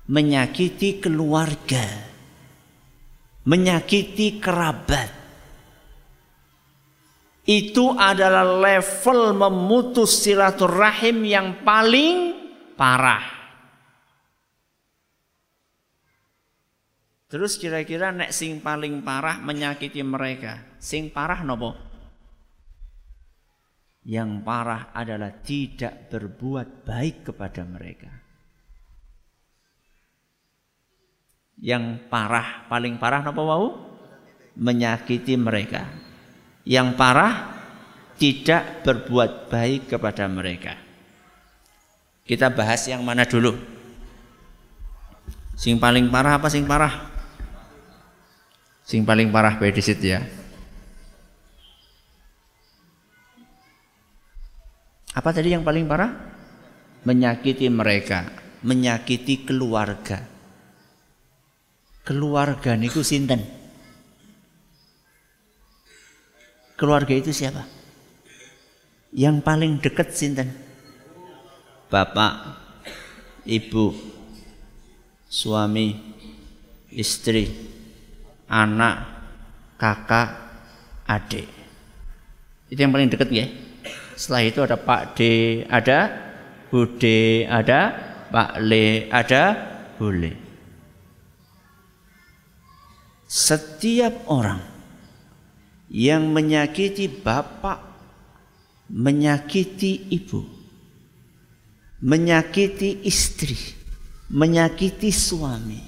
Menyakiti 0.07 1.03
keluarga. 1.03 1.83
Menyakiti 3.43 4.39
kerabat. 4.39 5.23
Itu 7.43 7.99
adalah 7.99 8.47
level 8.47 9.35
memutus 9.35 10.23
silaturahim 10.23 11.27
yang 11.27 11.59
paling 11.67 12.39
parah. 12.79 13.42
Terus 17.33 17.57
kira-kira 17.57 18.13
nek 18.13 18.29
sing 18.29 18.61
paling 18.61 19.01
parah 19.01 19.41
menyakiti 19.41 20.05
mereka. 20.05 20.61
Sing 20.77 21.09
parah 21.09 21.41
nopo? 21.41 21.73
Yang 24.05 24.45
parah 24.45 24.93
adalah 24.93 25.33
tidak 25.41 26.13
berbuat 26.13 26.85
baik 26.85 27.33
kepada 27.33 27.65
mereka. 27.65 28.13
Yang 31.57 32.05
parah, 32.05 32.69
paling 32.69 33.01
parah 33.01 33.25
apa 33.25 33.41
wau? 33.41 33.81
Menyakiti 34.53 35.33
mereka. 35.33 35.89
Yang 36.69 36.93
parah 36.93 37.33
tidak 38.13 38.85
berbuat 38.85 39.49
baik 39.49 39.89
kepada 39.89 40.29
mereka. 40.29 40.77
Kita 42.29 42.53
bahas 42.53 42.85
yang 42.85 43.01
mana 43.01 43.25
dulu? 43.25 43.57
Sing 45.57 45.81
paling 45.81 46.13
parah 46.13 46.37
apa 46.37 46.45
sing 46.53 46.69
parah? 46.69 47.12
Sing 48.83 49.07
paling 49.07 49.31
parah 49.31 49.55
bedisit 49.55 49.99
ya. 50.03 50.19
Apa 55.13 55.29
tadi 55.31 55.55
yang 55.55 55.63
paling 55.63 55.87
parah? 55.87 56.11
Menyakiti 57.07 57.71
mereka, 57.71 58.27
menyakiti 58.63 59.47
keluarga. 59.47 60.25
Keluarga 62.03 62.75
niku 62.75 62.99
sinten? 62.99 63.39
Keluarga 66.75 67.15
itu 67.15 67.31
siapa? 67.31 67.63
Yang 69.15 69.37
paling 69.45 69.79
dekat 69.79 70.11
sinten? 70.11 70.51
Bapak, 71.87 72.57
ibu, 73.45 73.93
suami, 75.29 76.01
istri, 76.89 77.72
anak, 78.53 78.95
kakak, 79.81 80.29
adik. 81.09 81.49
Itu 82.69 82.77
yang 82.77 82.93
paling 82.93 83.09
dekat 83.09 83.33
ya. 83.33 83.49
Setelah 84.13 84.43
itu 84.45 84.59
ada 84.61 84.77
Pak 84.77 85.01
D, 85.17 85.19
ada 85.65 85.99
Bude, 86.69 87.45
ada 87.49 87.81
Pak 88.29 88.61
Le, 88.61 89.09
ada 89.09 89.43
Bule. 89.97 90.33
Setiap 93.29 94.29
orang 94.29 94.61
yang 95.89 96.29
menyakiti 96.29 97.09
bapak, 97.09 97.81
menyakiti 98.89 100.13
ibu, 100.13 100.41
menyakiti 102.01 103.05
istri, 103.05 103.57
menyakiti 104.33 105.09
suami, 105.13 105.81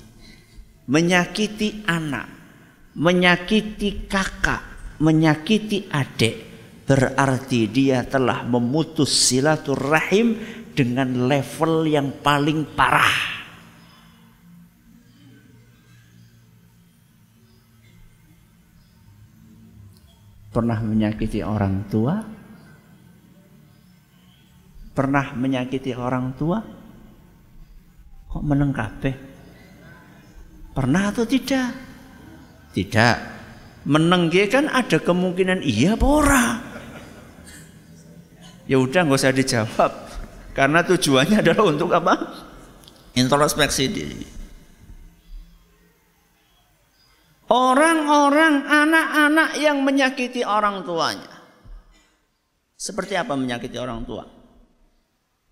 menyakiti 0.89 1.85
anak, 1.89 2.34
menyakiti 2.95 4.07
kakak, 4.07 4.63
menyakiti 5.03 5.91
adik, 5.91 6.35
berarti 6.87 7.67
dia 7.67 8.07
telah 8.07 8.47
memutus 8.47 9.11
silaturahim 9.11 10.39
dengan 10.71 11.27
level 11.27 11.87
yang 11.87 12.23
paling 12.23 12.63
parah. 12.75 13.35
Pernah 20.55 20.79
menyakiti 20.79 21.43
orang 21.43 21.83
tua? 21.91 22.15
Pernah 24.95 25.35
menyakiti 25.35 25.91
orang 25.91 26.31
tua? 26.39 26.63
Kok 28.31 28.39
meneng 28.39 28.71
Pernah 30.71 31.11
atau 31.11 31.27
tidak? 31.27 31.84
Tidak. 32.75 33.17
Meneng 33.87 34.27
kan 34.51 34.67
ada 34.67 34.99
kemungkinan 34.99 35.63
iya 35.63 35.95
apa 35.95 36.05
ora? 36.05 36.45
Ya 38.67 38.81
udah 38.81 39.05
nggak 39.05 39.21
usah 39.21 39.31
dijawab 39.31 39.91
karena 40.57 40.81
tujuannya 40.83 41.37
adalah 41.39 41.63
untuk 41.69 41.93
apa? 41.93 42.13
Introspeksi 43.15 43.83
diri. 43.87 44.25
Orang-orang 47.45 48.65
anak-anak 48.65 49.49
yang 49.61 49.85
menyakiti 49.85 50.41
orang 50.41 50.81
tuanya. 50.81 51.29
Seperti 52.73 53.13
apa 53.13 53.37
menyakiti 53.37 53.77
orang 53.77 54.01
tua? 54.01 54.25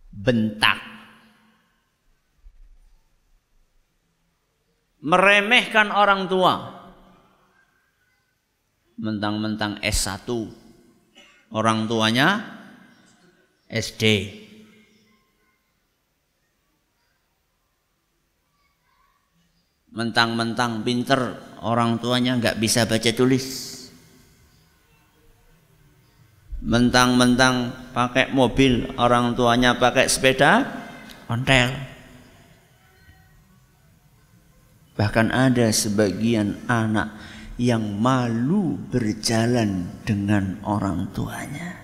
Bentak. 0.09 0.81
Meremehkan 5.05 5.93
orang 5.93 6.25
tua. 6.25 6.72
Mentang-mentang 8.97 9.81
S1. 9.81 10.29
Orang 11.53 11.89
tuanya 11.89 12.41
SD. 13.69 14.03
Mentang-mentang 19.93 20.81
pinter, 20.81 21.37
orang 21.61 22.01
tuanya 22.01 22.33
nggak 22.41 22.57
bisa 22.57 22.89
baca 22.89 23.11
tulis. 23.13 23.73
Mentang-mentang 26.65 27.69
pakai 27.93 28.33
mobil, 28.33 28.89
orang 28.97 29.37
tuanya 29.37 29.77
pakai 29.77 30.09
sepeda 30.09 30.65
ontel. 31.29 31.69
Bahkan 34.97 35.29
ada 35.33 35.69
sebagian 35.73 36.57
anak 36.69 37.13
yang 37.61 38.01
malu 38.01 38.77
berjalan 38.89 39.85
dengan 40.01 40.57
orang 40.65 41.09
tuanya. 41.13 41.77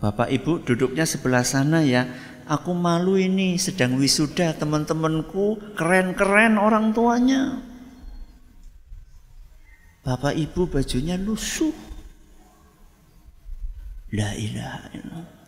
Bapak 0.00 0.32
Ibu 0.32 0.64
duduknya 0.64 1.04
sebelah 1.04 1.44
sana 1.44 1.84
ya. 1.84 2.08
Aku 2.50 2.72
malu 2.74 3.20
ini 3.20 3.60
sedang 3.60 4.00
wisuda 4.00 4.56
teman-temanku 4.56 5.76
keren-keren 5.76 6.56
orang 6.56 6.96
tuanya. 6.96 7.60
Bapak 10.00 10.34
Ibu 10.34 10.72
bajunya 10.72 11.20
lusuh. 11.20 11.76
La 14.10 14.34
ilaha 14.34 14.88
illallah. 14.96 15.39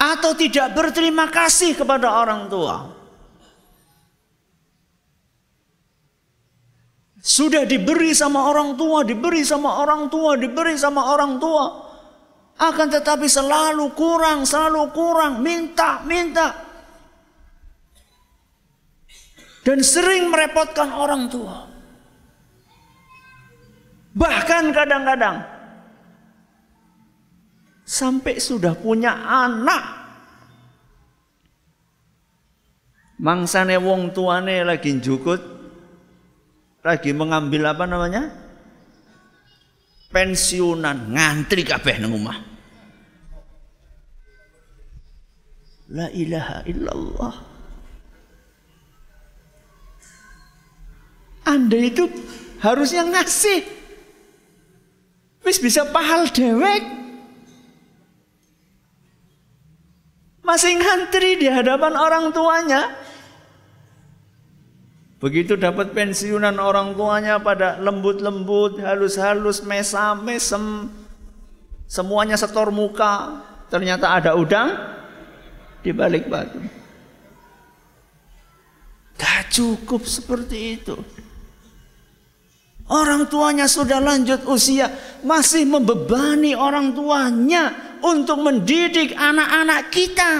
Atau 0.00 0.32
tidak 0.32 0.72
berterima 0.72 1.28
kasih 1.28 1.76
kepada 1.76 2.08
orang 2.24 2.48
tua. 2.48 2.88
Sudah 7.20 7.68
diberi 7.68 8.16
sama 8.16 8.48
orang 8.48 8.80
tua, 8.80 9.04
diberi 9.04 9.44
sama 9.44 9.84
orang 9.84 10.08
tua, 10.08 10.40
diberi 10.40 10.72
sama 10.80 11.12
orang 11.12 11.36
tua. 11.36 11.64
Akan 12.56 12.88
tetapi 12.88 13.28
selalu 13.28 13.92
kurang, 13.92 14.48
selalu 14.48 14.88
kurang, 14.96 15.44
minta, 15.44 16.00
minta. 16.08 16.48
Dan 19.60 19.84
sering 19.84 20.32
merepotkan 20.32 20.96
orang 20.96 21.28
tua. 21.28 21.68
Bahkan 24.16 24.64
kadang-kadang 24.72 25.36
sampai 27.90 28.38
sudah 28.38 28.78
punya 28.78 29.10
anak 29.26 29.82
mangsane 33.18 33.74
wong 33.82 34.14
tuane 34.14 34.62
lagi 34.62 34.94
jukut 35.02 35.42
lagi 36.86 37.10
mengambil 37.10 37.74
apa 37.74 37.84
namanya? 37.84 38.30
pensiunan 40.10 41.14
ngantri 41.14 41.62
kabeh 41.62 42.02
nang 42.02 42.18
omah. 42.18 42.38
La 45.90 46.06
ilaha 46.10 46.66
illallah. 46.66 47.34
Anda 51.46 51.78
itu 51.78 52.10
harusnya 52.62 53.06
ngasih. 53.06 53.62
Wis 55.46 55.58
bisa 55.62 55.86
pahal 55.90 56.30
dewek. 56.30 56.99
Masih 60.50 60.82
ngantri 60.82 61.38
di 61.38 61.46
hadapan 61.46 61.94
orang 61.94 62.34
tuanya. 62.34 62.90
Begitu 65.22 65.54
dapat 65.54 65.94
pensiunan 65.94 66.58
orang 66.58 66.98
tuanya 66.98 67.38
pada 67.38 67.78
lembut-lembut, 67.78 68.82
halus-halus, 68.82 69.62
mesam-mesem, 69.62 70.90
semuanya 71.86 72.34
setor 72.34 72.74
muka, 72.74 73.46
ternyata 73.70 74.10
ada 74.10 74.34
udang 74.34 74.74
di 75.86 75.94
balik 75.94 76.26
batu. 76.26 76.58
Gak 79.22 79.54
cukup 79.54 80.02
seperti 80.02 80.82
itu. 80.82 80.98
Orang 82.90 83.30
tuanya 83.30 83.70
sudah 83.70 84.02
lanjut 84.02 84.42
usia, 84.50 84.90
masih 85.22 85.62
membebani 85.62 86.58
orang 86.58 86.90
tuanya 86.90 87.89
untuk 88.04 88.40
mendidik 88.40 89.16
anak-anak 89.16 89.92
kita. 89.92 90.32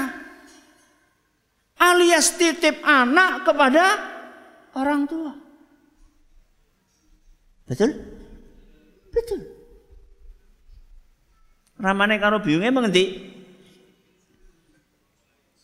Alias 1.81 2.37
titip 2.37 2.85
anak 2.85 3.49
kepada 3.49 3.85
orang 4.77 5.09
tua. 5.09 5.33
Betul? 7.64 7.90
Betul. 9.09 9.40
Ramane 11.81 12.20
karo 12.20 12.44
biyunge 12.44 12.68
mengendi? 12.68 13.05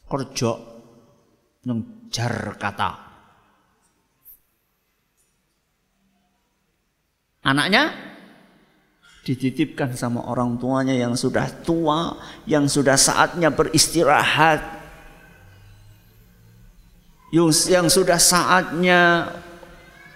Kerja 0.09 0.53
nang 1.69 2.09
jar 2.09 2.57
kata. 2.57 2.91
Anaknya 7.47 7.93
dititipkan 9.27 9.99
sama 9.99 10.23
orang 10.31 10.55
tuanya 10.55 10.95
yang 10.95 11.19
sudah 11.19 11.51
tua, 11.67 12.15
yang 12.47 12.71
sudah 12.71 12.95
saatnya 12.95 13.51
beristirahat, 13.51 14.63
yang 17.35 17.91
sudah 17.91 18.23
saatnya 18.23 19.35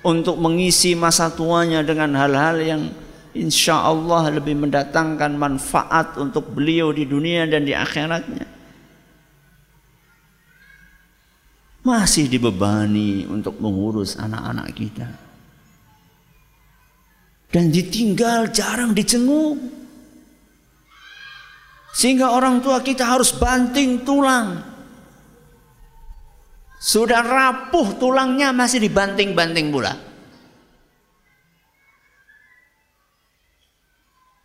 untuk 0.07 0.39
mengisi 0.39 0.95
masa 0.95 1.27
tuanya 1.27 1.83
dengan 1.83 2.15
hal-hal 2.15 2.63
yang 2.63 2.83
insya 3.35 3.83
Allah 3.83 4.31
lebih 4.31 4.55
mendatangkan 4.55 5.35
manfaat 5.35 6.15
untuk 6.15 6.55
beliau 6.55 6.95
di 6.95 7.03
dunia 7.03 7.51
dan 7.51 7.67
di 7.67 7.75
akhiratnya. 7.75 8.47
Masih 11.83 12.31
dibebani 12.31 13.27
untuk 13.27 13.59
mengurus 13.59 14.15
anak-anak 14.15 14.69
kita 14.79 15.30
dan 17.51 17.75
ditinggal 17.75 18.55
jarang 18.55 18.95
dicenguk. 18.95 19.59
Sehingga 21.91 22.31
orang 22.31 22.63
tua 22.63 22.79
kita 22.81 23.03
harus 23.03 23.35
banting 23.35 24.07
tulang. 24.07 24.63
Sudah 26.81 27.21
rapuh 27.21 27.99
tulangnya 28.01 28.55
masih 28.57 28.81
dibanting-banting 28.81 29.69
pula. 29.69 29.93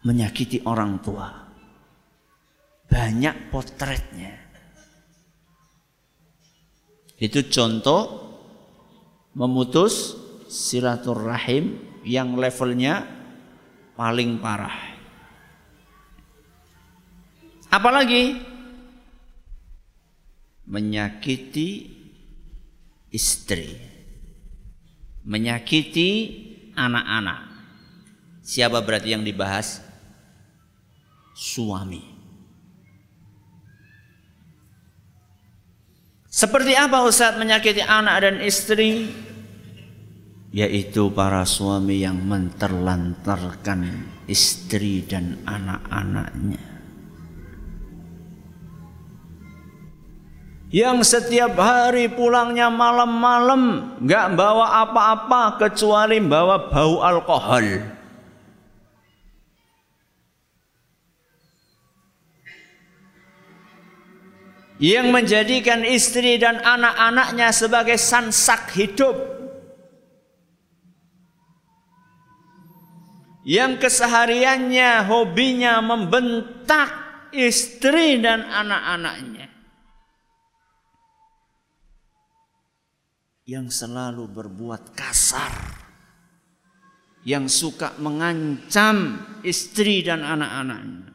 Menyakiti 0.04 0.66
orang 0.66 1.00
tua. 1.00 1.30
Banyak 2.90 3.54
potretnya. 3.54 4.34
Itu 7.16 7.48
contoh 7.48 8.02
memutus 9.32 10.20
silaturahim 10.52 11.95
yang 12.06 12.38
levelnya 12.38 13.04
paling 13.98 14.38
parah. 14.38 14.94
Apalagi 17.74 18.40
menyakiti 20.70 21.92
istri, 23.10 23.76
menyakiti 25.26 26.10
anak-anak. 26.78 27.42
Siapa 28.46 28.80
berarti 28.86 29.18
yang 29.18 29.26
dibahas? 29.26 29.82
Suami. 31.36 32.16
Seperti 36.30 36.76
apa 36.76 37.02
Ustaz 37.04 37.36
menyakiti 37.40 37.82
anak 37.82 38.16
dan 38.24 38.36
istri? 38.44 39.25
Yaitu 40.56 41.12
para 41.12 41.44
suami 41.44 42.00
yang 42.00 42.16
menterlantarkan 42.16 44.08
istri 44.24 45.04
dan 45.04 45.36
anak-anaknya. 45.44 46.64
Yang 50.72 51.12
setiap 51.12 51.60
hari 51.60 52.08
pulangnya 52.08 52.72
malam-malam 52.72 53.96
nggak 54.00 54.28
bawa 54.40 54.80
apa-apa 54.88 55.60
kecuali 55.60 56.24
bawa 56.24 56.72
bau 56.72 57.04
alkohol. 57.04 57.92
Yang 64.80 65.08
menjadikan 65.12 65.84
istri 65.84 66.40
dan 66.40 66.64
anak-anaknya 66.64 67.52
sebagai 67.52 67.96
sansak 68.00 68.72
hidup 68.76 69.35
yang 73.46 73.78
kesehariannya 73.78 75.06
hobinya 75.06 75.78
membentak 75.78 76.90
istri 77.30 78.18
dan 78.18 78.42
anak-anaknya. 78.42 79.54
Yang 83.46 83.86
selalu 83.86 84.26
berbuat 84.26 84.98
kasar. 84.98 85.54
Yang 87.22 87.54
suka 87.54 87.94
mengancam 88.02 89.22
istri 89.46 90.02
dan 90.02 90.26
anak-anaknya. 90.26 91.14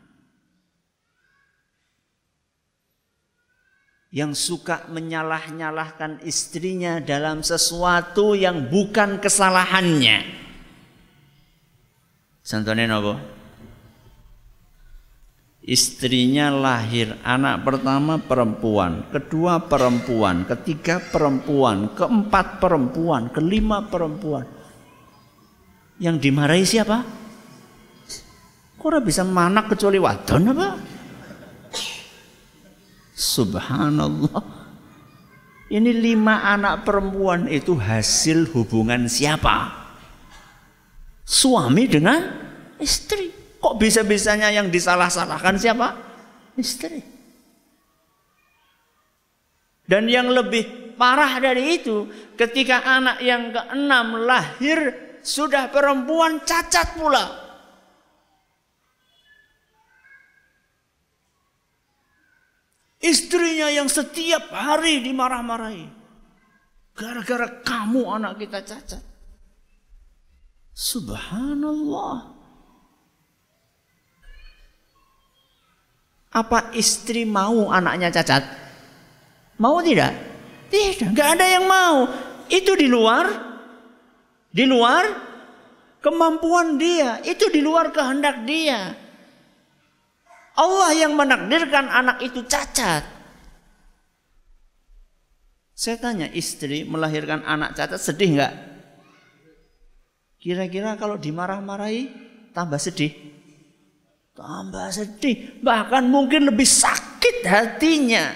Yang 4.11 4.33
suka 4.39 4.87
menyalah-nyalahkan 4.91 6.23
istrinya 6.23 6.99
dalam 7.03 7.43
sesuatu 7.43 8.35
yang 8.35 8.71
bukan 8.71 9.19
kesalahannya 9.23 10.50
Santone 12.51 12.83
nopo? 12.83 13.15
Istrinya 15.63 16.51
lahir 16.51 17.15
anak 17.23 17.63
pertama 17.63 18.19
perempuan, 18.19 19.07
kedua 19.15 19.63
perempuan, 19.71 20.43
ketiga 20.43 20.99
perempuan, 20.99 21.95
keempat 21.95 22.59
perempuan, 22.59 23.31
kelima 23.31 23.87
perempuan. 23.87 24.51
Yang 26.03 26.17
dimarahi 26.27 26.67
siapa? 26.67 27.07
Kok 28.83 28.99
bisa 28.99 29.23
manak 29.23 29.71
kecuali 29.71 30.03
wadon 30.03 30.51
apa? 30.51 30.69
Subhanallah. 33.15 34.43
Ini 35.71 35.91
lima 35.95 36.51
anak 36.51 36.83
perempuan 36.83 37.47
itu 37.47 37.79
hasil 37.79 38.51
hubungan 38.51 39.07
siapa? 39.07 39.80
Suami 41.31 41.87
dengan 41.87 42.19
istri. 42.83 43.31
Kok 43.63 43.79
bisa-bisanya 43.79 44.51
yang 44.51 44.67
disalah-salahkan 44.67 45.55
siapa? 45.63 45.89
Istri. 46.59 46.99
Dan 49.87 50.11
yang 50.11 50.27
lebih 50.35 50.95
parah 50.99 51.39
dari 51.39 51.79
itu, 51.79 52.11
ketika 52.35 52.83
anak 52.83 53.23
yang 53.23 53.55
keenam 53.55 54.27
lahir 54.27 54.79
sudah 55.23 55.71
perempuan 55.71 56.43
cacat 56.43 56.99
pula. 56.99 57.27
Istrinya 63.01 63.71
yang 63.71 63.87
setiap 63.87 64.51
hari 64.51 64.99
dimarah-marahi. 65.01 65.87
Gara-gara 66.99 67.49
kamu 67.63 68.03
anak 68.19 68.35
kita 68.43 68.61
cacat. 68.67 69.10
Subhanallah. 70.75 72.41
Apa 76.31 76.71
istri 76.79 77.27
mau 77.27 77.75
anaknya 77.75 78.15
cacat? 78.15 78.47
Mau 79.59 79.83
tidak? 79.83 80.15
Tidak, 80.71 81.11
nggak 81.11 81.31
ada 81.35 81.47
yang 81.59 81.67
mau. 81.67 82.07
Itu 82.47 82.79
di 82.79 82.87
luar, 82.87 83.27
di 84.55 84.63
luar 84.63 85.05
kemampuan 85.99 86.79
dia. 86.79 87.19
Itu 87.27 87.51
di 87.51 87.59
luar 87.59 87.91
kehendak 87.91 88.47
dia. 88.47 88.95
Allah 90.55 90.91
yang 90.95 91.19
menakdirkan 91.19 91.91
anak 91.91 92.23
itu 92.23 92.47
cacat. 92.47 93.03
Saya 95.75 95.97
tanya 95.97 96.29
istri 96.31 96.87
melahirkan 96.87 97.43
anak 97.43 97.75
cacat 97.75 97.99
sedih 97.99 98.39
nggak? 98.39 98.70
Kira-kira 100.41 100.97
kalau 100.97 101.21
dimarah-marahi 101.21 102.09
tambah 102.57 102.81
sedih? 102.81 103.13
Tambah 104.33 104.89
sedih, 104.89 105.61
bahkan 105.61 106.09
mungkin 106.09 106.49
lebih 106.49 106.65
sakit 106.65 107.45
hatinya 107.45 108.33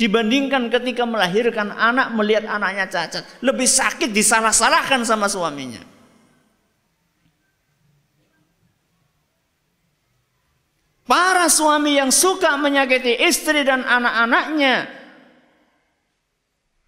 dibandingkan 0.00 0.72
ketika 0.72 1.04
melahirkan 1.04 1.68
anak 1.68 2.16
melihat 2.16 2.48
anaknya 2.48 2.88
cacat. 2.88 3.28
Lebih 3.44 3.68
sakit 3.68 4.08
disalah-salahkan 4.08 5.04
sama 5.04 5.28
suaminya. 5.28 5.84
Para 11.04 11.52
suami 11.52 12.00
yang 12.00 12.08
suka 12.08 12.56
menyakiti 12.56 13.20
istri 13.20 13.68
dan 13.68 13.84
anak-anaknya, 13.84 14.88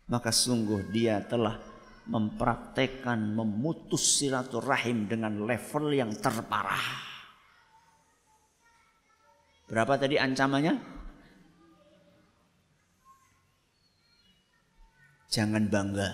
maka 0.08 0.32
sungguh 0.32 0.80
dia 0.88 1.20
telah 1.20 1.60
mempraktekkan 2.04 3.32
memutus 3.32 4.20
silaturahim 4.20 5.08
dengan 5.08 5.44
level 5.48 5.92
yang 5.92 6.12
terparah. 6.12 6.84
Berapa 9.64 9.96
tadi 9.96 10.20
ancamannya? 10.20 10.76
Jangan 15.32 15.66
bangga 15.66 16.08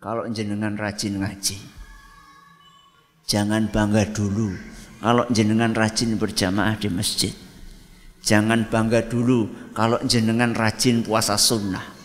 kalau 0.00 0.24
jenengan 0.30 0.72
rajin 0.78 1.20
ngaji. 1.20 1.58
Jangan 3.28 3.68
bangga 3.68 4.08
dulu 4.08 4.56
kalau 5.02 5.26
jenengan 5.28 5.74
rajin 5.74 6.16
berjamaah 6.16 6.78
di 6.78 6.88
masjid. 6.88 7.34
Jangan 8.22 8.70
bangga 8.70 9.02
dulu 9.04 9.50
kalau 9.74 9.98
jenengan 10.06 10.54
rajin 10.54 11.02
puasa 11.02 11.34
sunnah. 11.34 12.01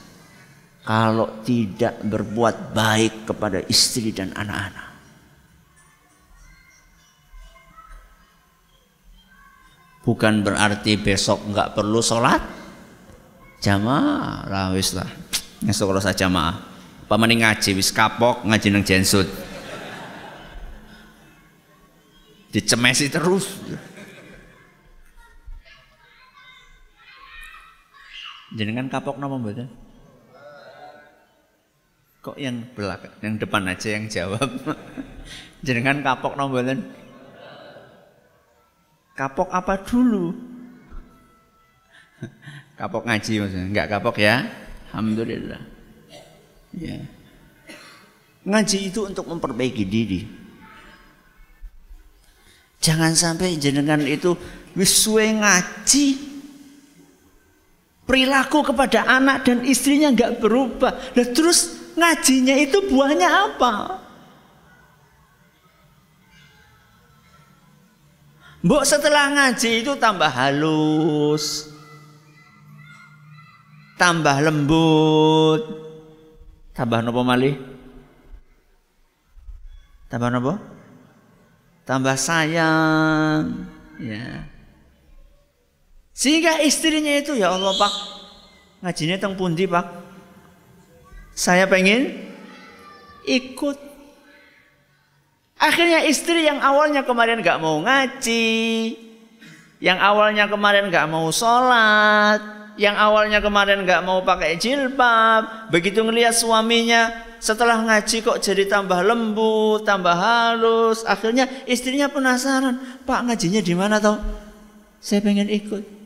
Kalau 0.88 1.44
tidak 1.44 2.00
berbuat 2.00 2.72
baik 2.72 3.28
kepada 3.28 3.60
istri 3.68 4.16
dan 4.16 4.32
anak-anak. 4.32 4.88
Bukan 10.08 10.48
berarti 10.48 10.96
besok 10.96 11.52
nggak 11.52 11.76
perlu 11.76 12.00
sholat 12.00 12.40
jamaah 13.60 14.48
lah 14.48 14.72
wis 14.72 14.96
lah. 14.96 15.12
Ngesuk 15.60 15.92
saja 16.00 16.24
jamaah. 16.24 16.56
Pamane 17.12 17.36
ngaji 17.36 17.76
wis 17.76 17.92
kapok 17.92 18.48
ngaji 18.48 18.68
nang 18.72 18.88
jensut. 18.88 19.28
Dicemesi 22.48 23.12
terus. 23.12 23.60
Jenengan 28.56 28.88
kapok 28.88 29.20
nama 29.20 29.36
mboten? 29.36 29.87
Kok 32.28 32.36
yang 32.36 32.60
belakang, 32.76 33.16
yang 33.24 33.40
depan 33.40 33.64
aja 33.72 33.88
yang 33.88 34.12
jawab. 34.12 34.52
Jenengan 35.64 36.04
kapok 36.04 36.36
nama 36.36 36.52
mboten? 36.52 36.84
Kapok 39.16 39.48
apa 39.48 39.80
dulu? 39.88 40.36
kapok 42.84 43.08
ngaji 43.08 43.32
maksudnya. 43.40 43.68
Enggak 43.72 43.88
kapok 43.96 44.20
ya? 44.20 44.44
Alhamdulillah. 44.92 45.62
Ya. 46.76 47.00
Ngaji 48.44 48.92
itu 48.92 49.08
untuk 49.08 49.24
memperbaiki 49.24 49.88
diri. 49.88 50.28
Jangan 52.84 53.16
sampai 53.16 53.56
jenengan 53.56 54.04
itu 54.04 54.36
wiswe 54.76 55.32
ngaji 55.32 56.08
perilaku 58.04 58.68
kepada 58.68 59.08
anak 59.08 59.48
dan 59.48 59.64
istrinya 59.64 60.12
nggak 60.12 60.44
berubah. 60.44 61.16
Dan 61.16 61.32
terus 61.32 61.77
ngajinya 61.98 62.56
itu 62.62 62.78
buahnya 62.86 63.26
apa? 63.28 63.74
Mbok 68.62 68.84
setelah 68.86 69.34
ngaji 69.34 69.86
itu 69.86 69.94
tambah 69.98 70.30
halus, 70.30 71.74
tambah 73.98 74.38
lembut, 74.44 75.62
tambah 76.74 77.02
nopo 77.02 77.22
malih? 77.26 77.58
Tambah 80.10 80.30
nopo? 80.34 80.54
Tambah 81.88 82.18
sayang, 82.20 83.72
ya. 84.02 84.44
Sehingga 86.12 86.60
istrinya 86.66 87.14
itu 87.14 87.38
ya 87.38 87.54
Allah 87.54 87.72
Pak, 87.78 87.94
ngajinya 88.84 89.16
teng 89.22 89.38
pundi 89.38 89.70
Pak? 89.70 90.07
Saya 91.38 91.70
pengen 91.70 92.18
ikut. 93.30 93.78
Akhirnya 95.62 96.02
istri 96.10 96.50
yang 96.50 96.58
awalnya 96.66 97.06
kemarin 97.06 97.46
gak 97.46 97.62
mau 97.62 97.78
ngaji, 97.82 98.98
yang 99.78 100.02
awalnya 100.02 100.50
kemarin 100.50 100.90
gak 100.90 101.06
mau 101.06 101.30
sholat, 101.30 102.42
yang 102.78 102.98
awalnya 102.98 103.38
kemarin 103.42 103.86
gak 103.86 104.02
mau 104.02 104.22
pakai 104.26 104.58
jilbab, 104.58 105.70
begitu 105.70 106.02
ngelihat 106.02 106.34
suaminya 106.34 107.10
setelah 107.38 107.86
ngaji 107.86 108.26
kok 108.26 108.42
jadi 108.42 108.66
tambah 108.70 109.02
lembut, 109.02 109.86
tambah 109.86 110.14
halus. 110.14 111.06
Akhirnya 111.06 111.50
istrinya 111.70 112.10
penasaran, 112.10 113.02
Pak 113.06 113.30
ngajinya 113.30 113.62
di 113.62 113.74
mana 113.78 114.02
tau? 114.02 114.18
Saya 115.02 115.22
pengen 115.22 115.50
ikut. 115.50 115.97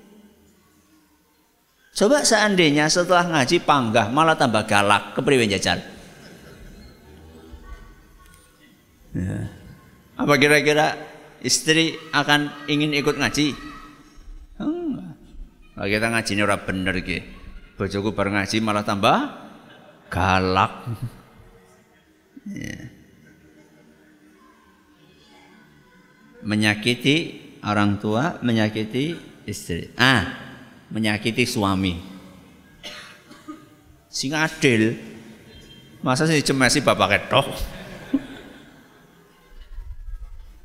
Coba 1.91 2.23
seandainya 2.23 2.87
setelah 2.87 3.27
ngaji 3.27 3.67
panggah 3.67 4.07
malah 4.07 4.39
tambah 4.39 4.63
galak, 4.63 5.11
kepriwe 5.11 5.43
jajal? 5.51 5.83
Ya. 9.11 9.51
Apa 10.15 10.39
kira-kira 10.39 10.95
istri 11.43 11.99
akan 12.15 12.47
ingin 12.71 12.95
ikut 12.95 13.19
ngaji? 13.19 13.71
Kalau 15.81 15.87
kita 15.89 16.07
ngaji 16.13 16.31
ini 16.31 16.41
orang 16.45 16.63
bener 16.63 16.95
ki. 17.03 17.19
Bojoku 17.75 18.15
bareng 18.15 18.39
ngaji 18.39 18.57
malah 18.63 18.85
tambah 18.87 19.17
galak. 20.07 20.73
ya. 22.55 22.79
Menyakiti 26.45 27.17
orang 27.65 27.99
tua, 27.99 28.37
menyakiti 28.45 29.17
istri. 29.49 29.89
Ah, 29.97 30.50
menyakiti 30.91 31.47
suami. 31.47 31.97
Sing 34.11 34.35
adil. 34.35 34.99
Masa 36.03 36.27
sih 36.27 36.43
cemesi 36.43 36.83
bapak 36.83 37.07
ketok. 37.17 37.47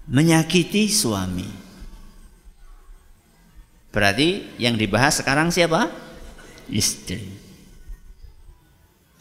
menyakiti 0.07 0.87
suami. 0.87 1.47
Berarti 3.91 4.59
yang 4.61 4.79
dibahas 4.79 5.19
sekarang 5.19 5.51
siapa? 5.51 5.91
Istri. 6.71 7.27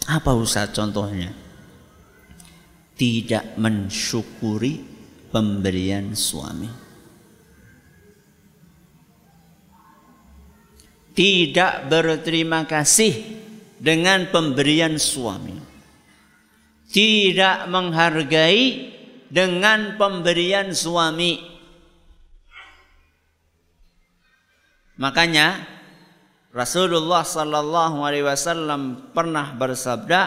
Apa 0.05 0.37
usah 0.37 0.69
contohnya? 0.69 1.33
Tidak 2.95 3.57
mensyukuri 3.57 4.79
pemberian 5.33 6.13
suami. 6.13 6.84
Tidak 11.15 11.87
berterima 11.87 12.67
kasih 12.67 13.15
dengan 13.79 14.27
pemberian 14.29 14.99
suami. 14.99 15.55
Tidak 16.91 17.71
menghargai 17.71 18.91
dengan 19.31 19.95
pemberian 19.95 20.75
suami. 20.75 21.39
Makanya 24.99 25.59
Rasulullah 26.55 27.23
sallallahu 27.23 27.99
alaihi 27.99 28.23
wasallam 28.23 29.11
pernah 29.11 29.51
bersabda, 29.55 30.21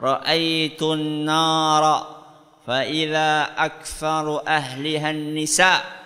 "Ra'aitun 0.00 1.28
nara 1.28 1.96
fa 2.64 2.84
idza 2.84 3.52
aktsaru 3.56 4.40
ahliha 4.40 5.12
nisa 5.12 5.97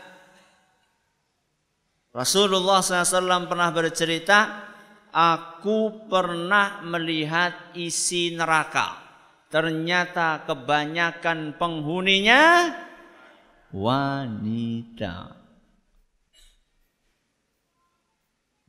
Rasulullah 2.13 2.85
SAW 2.85 3.49
pernah 3.49 3.73
bercerita, 3.73 4.69
aku 5.09 6.09
pernah 6.13 6.85
melihat 6.85 7.73
isi 7.73 8.37
neraka. 8.37 9.01
Ternyata 9.49 10.45
kebanyakan 10.45 11.57
penghuninya 11.57 12.73
wanita. 13.73 15.41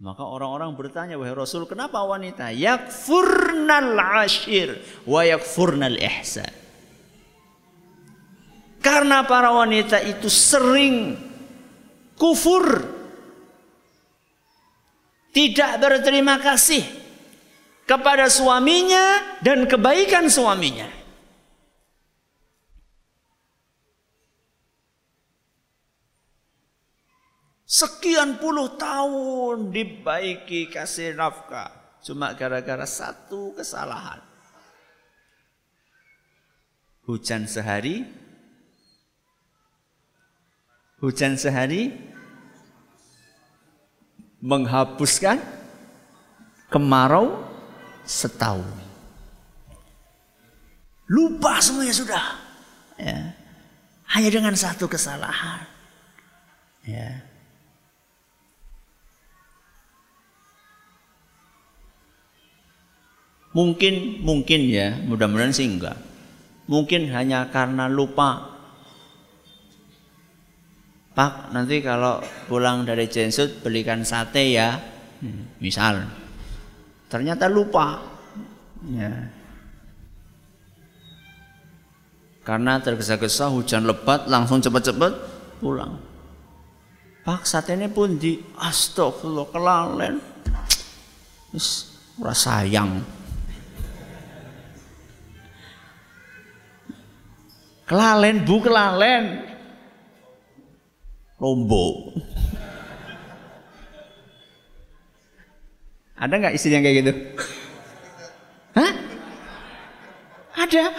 Maka 0.03 0.23
orang-orang 0.23 0.75
bertanya, 0.75 1.15
wahai 1.15 1.31
Rasul, 1.31 1.63
kenapa 1.63 2.03
wanita? 2.03 2.51
Yakfurnal 2.51 3.95
ashir 4.23 4.75
wa 5.07 5.23
yakfurnal 5.23 5.95
ihsan. 5.99 6.51
Karena 8.83 9.23
para 9.23 9.51
wanita 9.55 10.03
itu 10.03 10.27
sering 10.27 11.15
kufur 12.19 13.02
tidak 15.33 15.81
berterima 15.81 16.37
kasih 16.37 16.85
kepada 17.83 18.29
suaminya 18.29 19.37
dan 19.41 19.65
kebaikan 19.65 20.29
suaminya. 20.29 20.87
Sekian 27.65 28.37
puluh 28.37 28.77
tahun 28.77 29.73
dibaiki 29.73 30.69
kasih 30.69 31.17
nafkah. 31.17 31.73
Cuma 32.05 32.37
gara-gara 32.37 32.85
satu 32.85 33.57
kesalahan. 33.57 34.21
Hujan 37.09 37.49
sehari. 37.49 38.05
Hujan 41.01 41.33
sehari 41.33 42.12
menghapuskan 44.43 45.39
kemarau 46.67 47.47
setahun. 48.03 48.67
Lupa 51.07 51.63
semuanya 51.63 51.95
sudah. 51.95 52.25
Ya. 52.99 53.31
Hanya 54.11 54.29
dengan 54.29 54.55
satu 54.59 54.91
kesalahan. 54.91 55.63
Ya. 56.83 57.23
Mungkin, 63.53 64.25
mungkin 64.25 64.65
ya, 64.67 64.97
mudah-mudahan 65.05 65.53
sih 65.53 65.69
enggak. 65.69 65.95
Mungkin 66.65 67.13
hanya 67.13 67.47
karena 67.53 67.85
lupa 67.85 68.52
Pak 71.13 71.53
nanti 71.53 71.77
kalau 71.85 72.25
pulang 72.49 72.89
dari 72.89 73.05
Jensut 73.05 73.61
belikan 73.61 74.01
sate 74.01 74.49
ya. 74.49 74.81
Hmm, 75.21 75.57
misal. 75.61 76.09
Ternyata 77.09 77.45
lupa. 77.45 78.01
Ya. 78.89 79.29
karena 82.43 82.75
tergesa-gesa 82.83 83.47
hujan 83.47 83.87
lebat 83.87 84.27
langsung 84.27 84.59
cepat-cepat 84.59 85.11
pulang. 85.63 85.95
Pak 87.23 87.47
satenya 87.47 87.87
pun 87.87 88.19
di 88.19 88.43
astagfirullah 88.59 89.47
kelalen. 89.47 90.19
Wis 91.55 91.95
ora 92.19 92.35
sayang. 92.35 92.99
Kelalen 97.87 98.43
bu 98.43 98.59
kelalen 98.59 99.52
lombok. 101.43 102.15
Ada 106.15 106.39
nggak 106.39 106.55
istri 106.55 106.71
yang 106.71 106.87
kayak 106.87 107.03
gitu? 107.03 107.11
Hah? 108.79 108.95
Ada. 110.55 110.95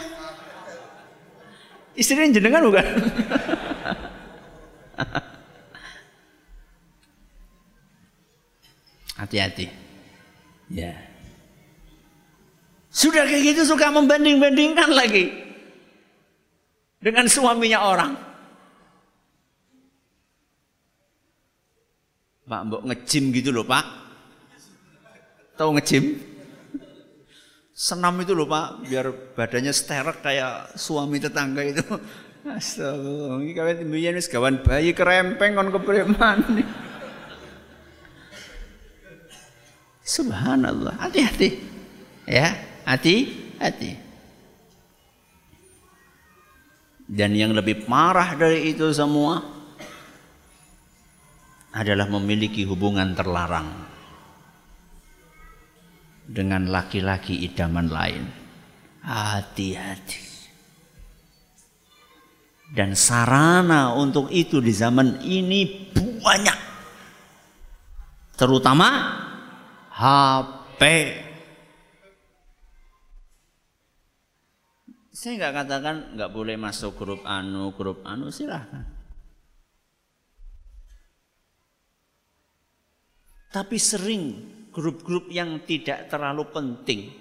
Istri 1.96 2.28
yang 2.28 2.36
jenengan 2.36 2.68
bukan? 2.68 2.84
Hati-hati. 9.24 9.72
Ya. 10.68 10.92
Sudah 12.92 13.24
kayak 13.24 13.56
gitu 13.56 13.64
suka 13.64 13.88
membanding-bandingkan 13.88 14.92
lagi 14.92 15.32
dengan 17.00 17.24
suaminya 17.32 17.80
orang. 17.88 18.33
Pak 22.44 22.60
mbok 22.68 22.82
ngejim 22.84 23.32
gitu 23.32 23.50
loh 23.50 23.64
Pak. 23.64 23.84
Tahu 25.56 25.70
ngejim? 25.80 26.04
Senam 27.74 28.20
itu 28.22 28.36
loh 28.36 28.46
Pak, 28.46 28.86
biar 28.86 29.10
badannya 29.34 29.72
sterek 29.74 30.22
kayak 30.22 30.78
suami 30.78 31.18
tetangga 31.18 31.64
itu. 31.64 31.82
Astagfirullah, 32.44 33.40
ini 33.40 33.52
kawet 33.56 33.80
mbiyen 33.88 34.20
wis 34.20 34.28
gawan 34.28 34.60
bayi 34.60 34.92
kerempeng 34.92 35.56
kon 35.56 35.72
kepreman. 35.72 36.60
Subhanallah, 40.04 41.00
hati-hati. 41.00 41.56
Ya, 42.28 42.52
hati-hati. 42.84 43.96
Dan 47.08 47.32
yang 47.32 47.56
lebih 47.56 47.88
parah 47.88 48.36
dari 48.36 48.76
itu 48.76 48.92
semua, 48.92 49.40
adalah 51.74 52.06
memiliki 52.06 52.62
hubungan 52.62 53.18
terlarang 53.18 53.66
dengan 56.22 56.70
laki-laki 56.70 57.42
idaman 57.42 57.90
lain. 57.90 58.24
Hati-hati. 59.04 60.32
Dan 62.74 62.96
sarana 62.96 63.92
untuk 63.92 64.32
itu 64.32 64.62
di 64.62 64.72
zaman 64.72 65.20
ini 65.20 65.92
banyak. 66.24 66.58
Terutama 68.34 68.88
HP. 69.92 70.82
Saya 75.14 75.32
nggak 75.38 75.54
katakan 75.54 75.96
nggak 76.18 76.30
boleh 76.32 76.56
masuk 76.58 76.96
grup 76.98 77.22
anu, 77.28 77.70
grup 77.76 78.02
anu 78.02 78.32
silahkan. 78.32 79.03
Tapi 83.54 83.78
sering 83.78 84.42
grup-grup 84.74 85.30
yang 85.30 85.62
tidak 85.62 86.10
terlalu 86.10 86.42
penting 86.50 87.14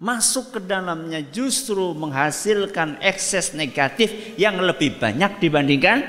masuk 0.00 0.56
ke 0.56 0.60
dalamnya 0.64 1.20
justru 1.28 1.92
menghasilkan 1.92 3.02
ekses 3.04 3.52
negatif 3.52 4.38
yang 4.40 4.56
lebih 4.56 4.96
banyak 4.96 5.36
dibandingkan 5.36 6.00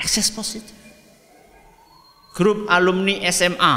ekses 0.00 0.32
positif. 0.32 0.72
Grup 2.32 2.64
alumni 2.72 3.28
SMA. 3.28 3.76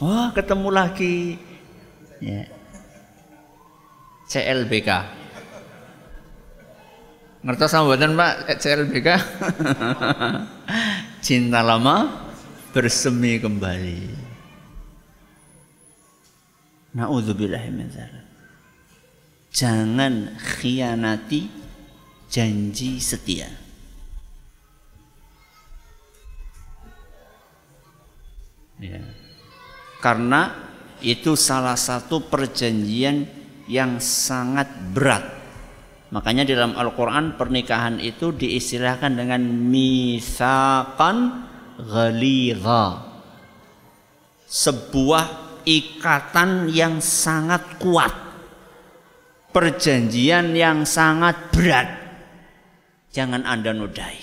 Wah, 0.00 0.32
ketemu 0.32 0.68
lagi. 0.72 1.36
Ya. 2.18 2.48
CLBK. 4.26 5.19
Ngertos 7.40 7.72
sambutan 7.72 8.12
Pak 8.20 8.52
CLBK? 8.60 9.08
Cinta 11.24 11.64
lama 11.64 12.28
bersemi 12.76 13.40
kembali. 13.40 14.12
Nauzubillah 16.92 17.64
min 17.72 17.88
Jangan 19.48 20.36
khianati 20.36 21.48
janji 22.28 23.00
setia. 23.00 23.48
Ya. 28.76 29.00
Karena 30.04 30.52
itu 31.00 31.32
salah 31.40 31.76
satu 31.80 32.20
perjanjian 32.20 33.24
yang 33.64 33.96
sangat 33.96 34.68
berat 34.92 35.39
Makanya 36.10 36.42
di 36.42 36.58
dalam 36.58 36.74
Al-Quran 36.74 37.38
pernikahan 37.38 38.02
itu 38.02 38.34
diistilahkan 38.34 39.14
dengan 39.14 39.46
misakan 39.46 41.46
ghalidha. 41.78 43.06
Sebuah 44.50 45.24
ikatan 45.62 46.66
yang 46.74 46.98
sangat 46.98 47.78
kuat. 47.78 48.10
Perjanjian 49.54 50.50
yang 50.50 50.82
sangat 50.82 51.54
berat. 51.54 51.88
Jangan 53.14 53.46
Anda 53.46 53.70
nodai. 53.70 54.18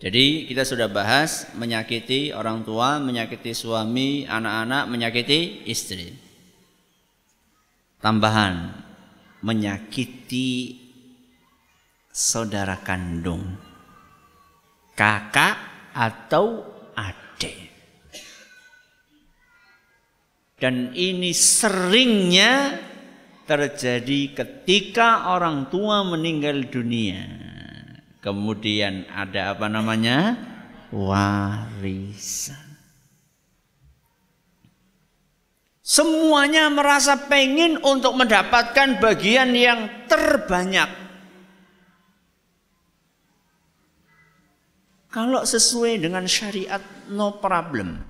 Jadi 0.00 0.48
kita 0.48 0.64
sudah 0.64 0.88
bahas 0.88 1.52
menyakiti 1.56 2.32
orang 2.32 2.64
tua, 2.64 3.00
menyakiti 3.00 3.52
suami, 3.52 4.28
anak-anak, 4.28 4.92
menyakiti 4.92 5.64
istri 5.68 6.25
tambahan 8.06 8.70
menyakiti 9.42 10.78
saudara 12.06 12.78
kandung 12.78 13.42
kakak 14.94 15.58
atau 15.90 16.62
adik. 16.94 17.66
Dan 20.54 20.94
ini 20.94 21.34
seringnya 21.34 22.78
terjadi 23.42 24.38
ketika 24.38 25.34
orang 25.34 25.66
tua 25.66 26.06
meninggal 26.06 26.62
dunia. 26.70 27.26
Kemudian 28.22 29.10
ada 29.10 29.50
apa 29.50 29.66
namanya? 29.66 30.38
Warisan 30.94 32.65
Semuanya 35.86 36.66
merasa 36.66 37.14
pengen 37.14 37.78
untuk 37.78 38.18
mendapatkan 38.18 38.98
bagian 38.98 39.54
yang 39.54 39.86
terbanyak. 40.10 40.90
Kalau 45.14 45.46
sesuai 45.46 46.02
dengan 46.02 46.26
syariat, 46.26 46.82
no 47.06 47.38
problem. 47.38 48.02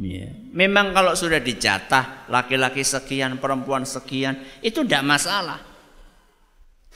Yeah. 0.00 0.32
Memang 0.56 0.96
kalau 0.96 1.12
sudah 1.12 1.36
dijatah 1.36 2.24
laki-laki 2.32 2.80
sekian, 2.80 3.36
perempuan 3.36 3.84
sekian, 3.84 4.40
itu 4.64 4.80
tidak 4.88 5.04
masalah. 5.04 5.60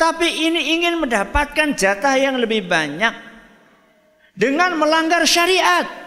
Tapi 0.01 0.49
ini 0.49 0.81
ingin 0.81 0.97
mendapatkan 0.97 1.77
jatah 1.77 2.17
yang 2.17 2.41
lebih 2.41 2.65
banyak 2.65 3.13
dengan 4.33 4.81
melanggar 4.81 5.29
syariat. 5.29 6.06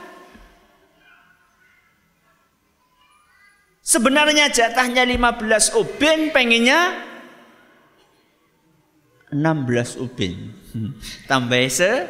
Sebenarnya 3.90 4.54
jatahnya 4.54 5.02
15 5.02 5.74
ubin, 5.74 6.30
pengennya 6.30 6.94
16 9.34 9.98
ubin. 9.98 10.54
Tambah 11.30 11.66
se 11.74 12.06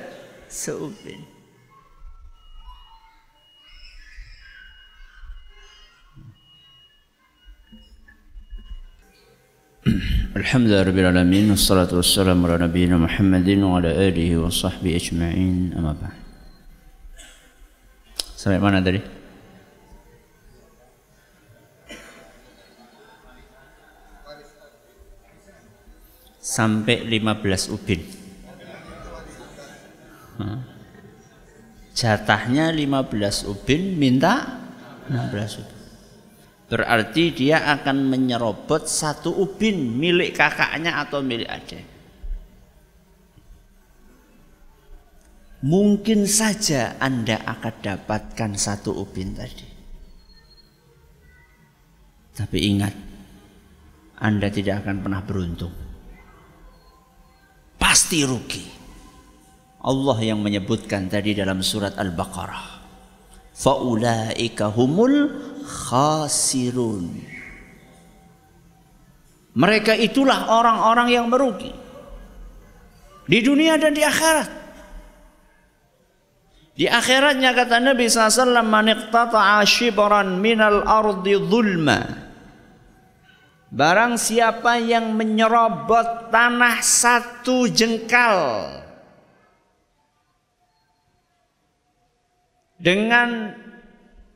seubin. 0.51 1.23
Alhamdulillah 10.35 10.83
rabbil 10.83 11.07
alamin 11.15 11.55
wassalatu 11.55 12.03
wassalamu 12.03 12.51
ala 12.51 12.67
nabiyyina 12.67 12.99
Muhammadin 12.99 13.63
wa 13.63 13.79
ala 13.79 13.95
alihi 13.95 14.35
wa 14.35 14.51
sahbihi 14.51 14.99
ajma'in 14.99 15.79
amma 15.79 15.95
ba'd. 15.95 16.19
Sampai 18.35 18.59
mana 18.59 18.83
tadi? 18.83 19.18
Sampai 26.49 27.05
15 27.05 27.69
ubin. 27.77 28.01
Jatahnya 31.93 32.73
15 32.73 33.45
ubin 33.45 33.93
minta 33.93 34.57
16 35.05 35.61
ubin. 35.61 35.79
Berarti 36.69 37.23
dia 37.33 37.65
akan 37.77 38.09
menyerobot 38.09 38.89
satu 38.89 39.33
ubin 39.33 39.77
milik 39.77 40.37
kakaknya 40.37 41.01
atau 41.05 41.21
milik 41.21 41.49
adik. 41.49 41.85
Mungkin 45.59 46.23
saja 46.23 46.95
Anda 47.03 47.41
akan 47.43 47.73
dapatkan 47.83 48.51
satu 48.55 48.95
ubin 48.95 49.35
tadi. 49.35 49.67
Tapi 52.31 52.57
ingat, 52.63 52.95
Anda 54.23 54.47
tidak 54.47 54.87
akan 54.87 55.03
pernah 55.03 55.19
beruntung. 55.19 55.88
Pasti 57.79 58.27
rugi. 58.27 58.67
Allah 59.79 60.17
yang 60.19 60.43
menyebutkan 60.43 61.07
tadi 61.07 61.31
dalam 61.31 61.63
surat 61.63 61.95
Al-Baqarah. 61.95 62.83
Faulaika 63.55 64.67
humul 64.69 65.31
khasirun. 65.63 67.07
Mereka 69.55 69.95
itulah 69.95 70.51
orang-orang 70.51 71.07
yang 71.09 71.25
merugi. 71.31 71.71
Di 73.29 73.39
dunia 73.39 73.79
dan 73.79 73.95
di 73.95 74.03
akhirat. 74.03 74.49
Di 76.79 76.87
akhiratnya 76.87 77.51
kata 77.51 77.83
Nabi 77.83 78.07
SAW, 78.07 78.63
Man 78.63 78.87
iqtata'a 78.87 79.59
shibran 79.67 80.39
minal 80.39 80.87
ardi 80.87 81.35
zulma. 81.35 82.28
Barang 83.69 84.17
siapa 84.17 84.81
yang 84.81 85.13
menyerobot 85.13 86.33
tanah 86.33 86.81
satu 86.81 87.69
jengkal 87.69 88.65
dengan 92.81 93.53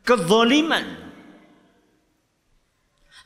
kezaliman 0.06 0.86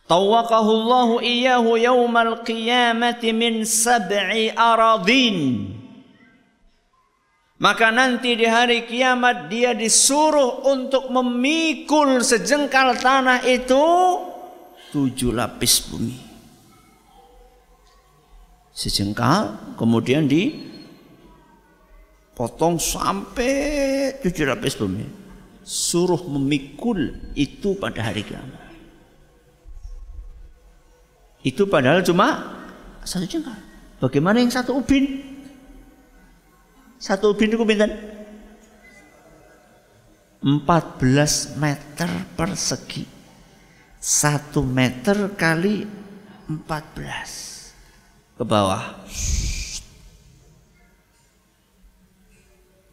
tawaqahu 0.08 0.70
Allahu 0.72 1.20
iyyahu 1.20 1.76
yaumal 1.76 2.40
qiyamati 2.48 3.36
min 3.36 3.68
sab'i 3.68 4.56
aradin. 4.56 5.76
Maka 7.58 7.90
nanti 7.90 8.38
di 8.38 8.46
hari 8.46 8.86
kiamat 8.86 9.50
dia 9.50 9.74
disuruh 9.74 10.62
untuk 10.72 11.10
memikul 11.10 12.22
sejengkal 12.22 12.96
tanah 13.02 13.42
itu 13.50 13.82
tujuh 14.98 15.30
lapis 15.30 15.94
bumi. 15.94 16.18
Sejengkal 18.74 19.78
kemudian 19.78 20.26
dipotong 20.26 22.82
sampai 22.82 24.18
tujuh 24.26 24.50
lapis 24.50 24.74
bumi. 24.74 25.06
Suruh 25.62 26.26
memikul 26.26 27.14
itu 27.38 27.78
pada 27.78 28.10
hari 28.10 28.26
kiamat. 28.26 28.74
Itu 31.46 31.70
padahal 31.70 32.02
cuma 32.02 32.58
satu 33.06 33.30
jengkal. 33.30 33.54
Bagaimana 34.02 34.42
yang 34.42 34.50
satu 34.50 34.82
ubin? 34.82 35.22
Satu 36.98 37.38
ubin 37.38 37.54
itu 37.54 37.62
pinten? 37.62 37.94
14 40.42 41.62
meter 41.62 42.10
persegi. 42.34 43.17
Satu 43.98 44.62
meter 44.62 45.34
kali 45.34 45.90
14 46.46 48.38
ke 48.38 48.44
bawah. 48.46 48.94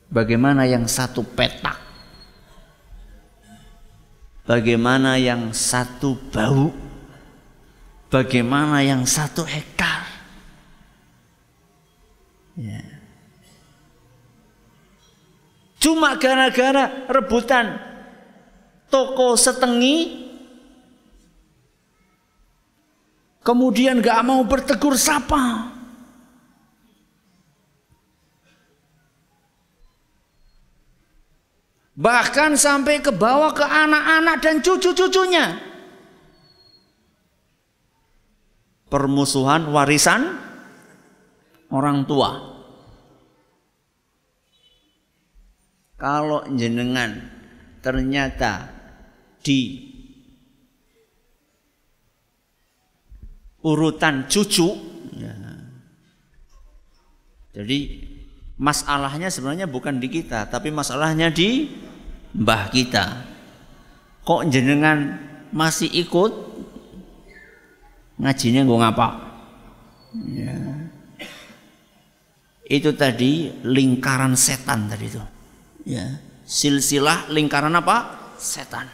Bagaimana 0.09 0.65
yang 0.65 0.89
satu 0.89 1.21
petak? 1.27 1.77
Bagaimana 4.45 5.17
yang 5.21 5.53
satu 5.53 6.17
bau? 6.33 6.73
Bagaimana 8.13 8.85
yang 8.85 9.03
satu 9.05 9.43
hektar? 9.43 10.07
Ya. 12.55 12.81
Cuma 15.83 16.17
gara-gara 16.17 17.05
rebutan 17.11 17.77
toko 18.89 19.35
setengi 19.35 20.24
kemudian 23.45 24.01
gak 24.01 24.25
mau 24.25 24.43
bertegur 24.43 24.97
sapa. 24.97 25.71
Bahkan 31.95 32.59
sampai 32.59 32.99
ke 32.99 33.15
bawah 33.15 33.55
ke 33.55 33.63
anak-anak 33.63 34.43
dan 34.43 34.59
cucu-cucunya. 34.59 35.63
Permusuhan 38.91 39.71
warisan 39.71 40.35
orang 41.71 42.03
tua. 42.03 42.55
kalau 46.05 46.45
jenengan 46.53 47.17
ternyata 47.81 48.69
di 49.41 49.94
urutan 53.65 54.29
cucu. 54.29 54.93
Ya. 55.15 55.31
jadi 57.55 57.79
masalahnya 58.59 59.31
sebenarnya 59.31 59.71
bukan 59.71 60.03
di 60.03 60.11
kita 60.11 60.51
tapi 60.53 60.69
masalahnya 60.69 61.33
di 61.33 61.73
mbah 62.37 62.69
kita. 62.69 63.25
Kok 64.25 64.49
jenengan 64.53 65.21
masih 65.55 65.89
ikut 65.89 66.33
ngajinya 68.15 68.63
gue 68.63 68.79
ngapa 68.79 69.09
ya. 70.39 70.55
itu 72.71 72.91
tadi 72.95 73.53
lingkaran 73.65 74.37
setan 74.37 74.87
tadi 74.93 75.07
itu. 75.09 75.23
Ya. 75.85 76.21
Silsilah 76.45 77.29
lingkaran 77.33 77.73
apa? 77.77 78.29
Setan. 78.37 78.89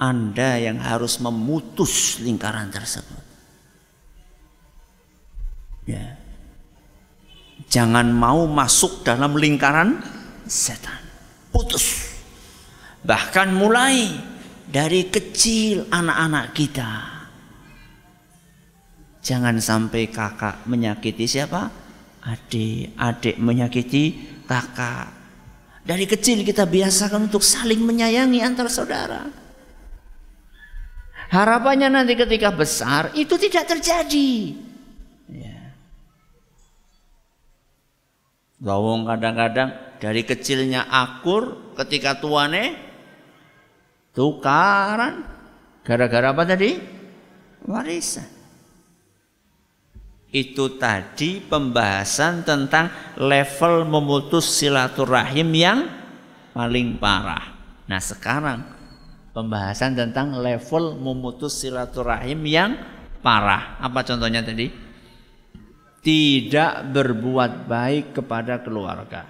Anda 0.00 0.58
yang 0.58 0.80
harus 0.80 1.20
memutus 1.20 2.18
lingkaran 2.22 2.72
tersebut 2.72 3.29
ya. 5.90 6.06
Jangan 7.70 8.10
mau 8.10 8.50
masuk 8.50 9.06
dalam 9.06 9.38
lingkaran 9.38 10.00
setan. 10.48 10.98
Putus. 11.54 12.10
Bahkan 13.06 13.54
mulai 13.54 14.10
dari 14.66 15.06
kecil 15.06 15.86
anak-anak 15.90 16.46
kita. 16.54 16.92
Jangan 19.20 19.60
sampai 19.60 20.08
kakak 20.08 20.64
menyakiti 20.66 21.28
siapa? 21.28 21.68
Adik 22.24 22.96
adik 22.96 23.36
menyakiti 23.38 24.04
kakak. 24.48 25.12
Dari 25.84 26.04
kecil 26.04 26.44
kita 26.44 26.68
biasakan 26.68 27.28
untuk 27.30 27.44
saling 27.44 27.80
menyayangi 27.80 28.40
antar 28.44 28.68
saudara. 28.68 29.26
Harapannya 31.30 31.88
nanti 31.88 32.18
ketika 32.18 32.50
besar 32.50 33.14
itu 33.14 33.38
tidak 33.38 33.70
terjadi. 33.70 34.69
Gawong 38.60 39.08
kadang-kadang 39.08 39.72
dari 39.96 40.20
kecilnya 40.24 40.84
akur 40.88 41.72
ketika 41.80 42.20
tuane 42.20 42.76
tukaran 44.12 45.24
gara-gara 45.80 46.32
apa 46.32 46.44
tadi? 46.44 46.76
Warisan 47.64 48.40
itu 50.30 50.78
tadi 50.78 51.42
pembahasan 51.42 52.46
tentang 52.46 52.90
level 53.18 53.82
memutus 53.82 54.46
silaturahim 54.62 55.50
yang 55.50 55.78
paling 56.54 56.94
parah. 57.02 57.50
Nah, 57.90 57.98
sekarang 57.98 58.62
pembahasan 59.34 59.98
tentang 59.98 60.38
level 60.38 60.94
memutus 60.94 61.58
silaturahim 61.58 62.46
yang 62.46 62.78
parah. 63.26 63.78
Apa 63.82 64.06
contohnya 64.06 64.46
tadi? 64.46 64.70
Tidak 66.00 66.88
berbuat 66.90 67.68
baik 67.68 68.16
kepada 68.16 68.56
keluarga. 68.64 69.28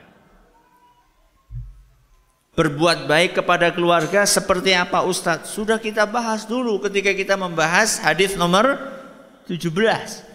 Berbuat 2.54 3.10
baik 3.10 3.42
kepada 3.42 3.74
keluarga 3.74 4.22
seperti 4.26 4.74
apa 4.74 5.02
Ustadz? 5.02 5.50
Sudah 5.50 5.82
kita 5.82 6.06
bahas 6.06 6.46
dulu 6.46 6.78
ketika 6.82 7.10
kita 7.10 7.34
membahas 7.34 7.98
hadis 7.98 8.38
nomor 8.38 8.78
17 9.50 10.30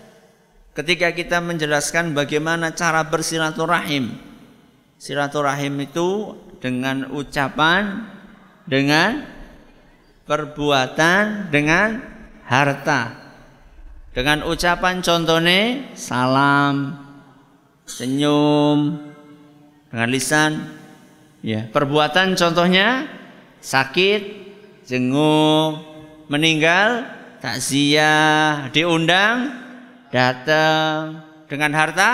ketika 0.75 1.15
kita 1.15 1.39
menjelaskan 1.39 2.11
bagaimana 2.11 2.75
cara 2.75 3.01
bersilaturahim. 3.07 4.11
Silaturahim 4.99 5.79
itu 5.79 6.35
dengan 6.59 7.07
ucapan, 7.15 8.11
dengan 8.67 9.23
perbuatan, 10.27 11.47
dengan 11.49 12.03
harta. 12.43 13.24
Dengan 14.15 14.47
ucapan 14.47 15.03
contohnya 15.03 15.91
salam, 15.91 16.95
senyum, 17.83 18.95
dengan 19.91 20.07
lisan. 20.07 20.51
Ya, 21.43 21.67
perbuatan 21.67 22.39
contohnya 22.39 23.11
sakit, 23.59 24.21
jenguk, 24.87 25.83
meninggal, 26.31 27.11
takziah, 27.43 28.71
diundang, 28.71 29.51
datang 30.15 31.19
dengan 31.51 31.75
harta. 31.75 32.11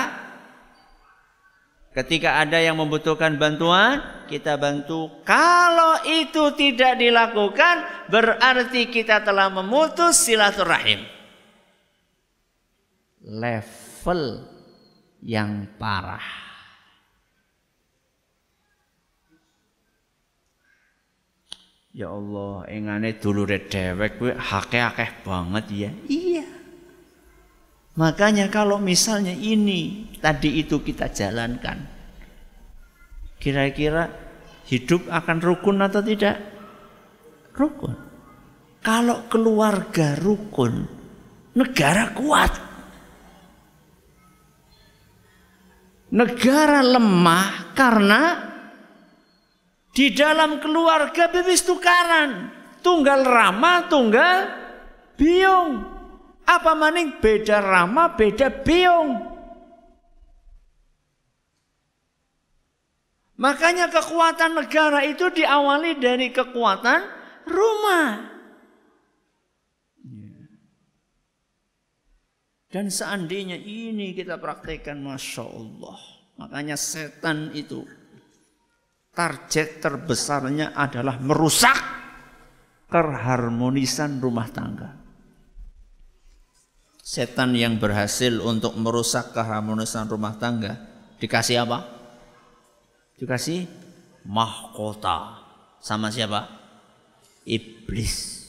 Ketika 1.93 2.41
ada 2.41 2.57
yang 2.57 2.81
membutuhkan 2.81 3.37
bantuan, 3.37 4.01
kita 4.25 4.57
bantu. 4.57 5.21
Kalau 5.21 6.01
itu 6.09 6.49
tidak 6.57 6.97
dilakukan, 6.97 8.09
berarti 8.09 8.89
kita 8.89 9.21
telah 9.21 9.53
memutus 9.53 10.17
silaturahim 10.25 11.20
level 13.31 14.43
yang 15.23 15.71
parah. 15.79 16.51
Ya 21.91 22.07
Allah, 22.07 22.67
engane 22.71 23.19
dulure 23.19 23.67
dewek 23.67 24.15
kuwi 24.15 24.31
akeh-akeh 24.35 25.27
banget 25.27 25.65
ya. 25.71 25.91
Iya. 26.07 26.47
Makanya 27.99 28.47
kalau 28.47 28.79
misalnya 28.79 29.35
ini 29.35 30.07
tadi 30.23 30.63
itu 30.63 30.79
kita 30.79 31.11
jalankan. 31.11 31.83
Kira-kira 33.35 34.07
hidup 34.71 35.11
akan 35.11 35.37
rukun 35.43 35.83
atau 35.83 35.99
tidak? 35.99 36.39
Rukun. 37.51 37.91
Kalau 38.79 39.27
keluarga 39.27 40.15
rukun, 40.15 40.87
negara 41.51 42.15
kuat. 42.15 42.70
Negara 46.11 46.83
lemah 46.83 47.73
karena 47.73 48.51
di 49.91 50.11
dalam 50.11 50.59
keluarga 50.59 51.31
bebas 51.31 51.63
tukaran. 51.63 52.59
Tunggal 52.81 53.21
rama, 53.21 53.85
tunggal 53.87 54.37
biung. 55.15 55.85
Apa 56.43 56.73
maning 56.73 57.21
beda 57.21 57.61
rama, 57.61 58.11
beda 58.17 58.49
biung. 58.49 59.31
Makanya 63.37 63.89
kekuatan 63.89 64.53
negara 64.53 65.01
itu 65.05 65.29
diawali 65.29 65.97
dari 65.97 66.29
kekuatan 66.33 67.01
rumah. 67.45 68.29
Dan 72.71 72.87
seandainya 72.87 73.59
ini 73.59 74.15
kita 74.15 74.39
praktekkan 74.39 75.03
Masya 75.03 75.43
Allah. 75.43 75.99
Makanya 76.39 76.79
setan 76.79 77.51
itu 77.51 77.83
target 79.11 79.83
terbesarnya 79.83 80.71
adalah 80.71 81.19
merusak 81.19 81.75
keharmonisan 82.87 84.23
rumah 84.23 84.47
tangga. 84.47 84.97
Setan 87.03 87.51
yang 87.59 87.75
berhasil 87.75 88.39
untuk 88.39 88.79
merusak 88.79 89.35
keharmonisan 89.35 90.07
rumah 90.07 90.39
tangga 90.39 90.79
dikasih 91.19 91.67
apa? 91.67 91.83
Dikasih 93.19 93.67
mahkota. 94.23 95.43
Sama 95.83 96.07
siapa? 96.07 96.47
Iblis. 97.43 98.40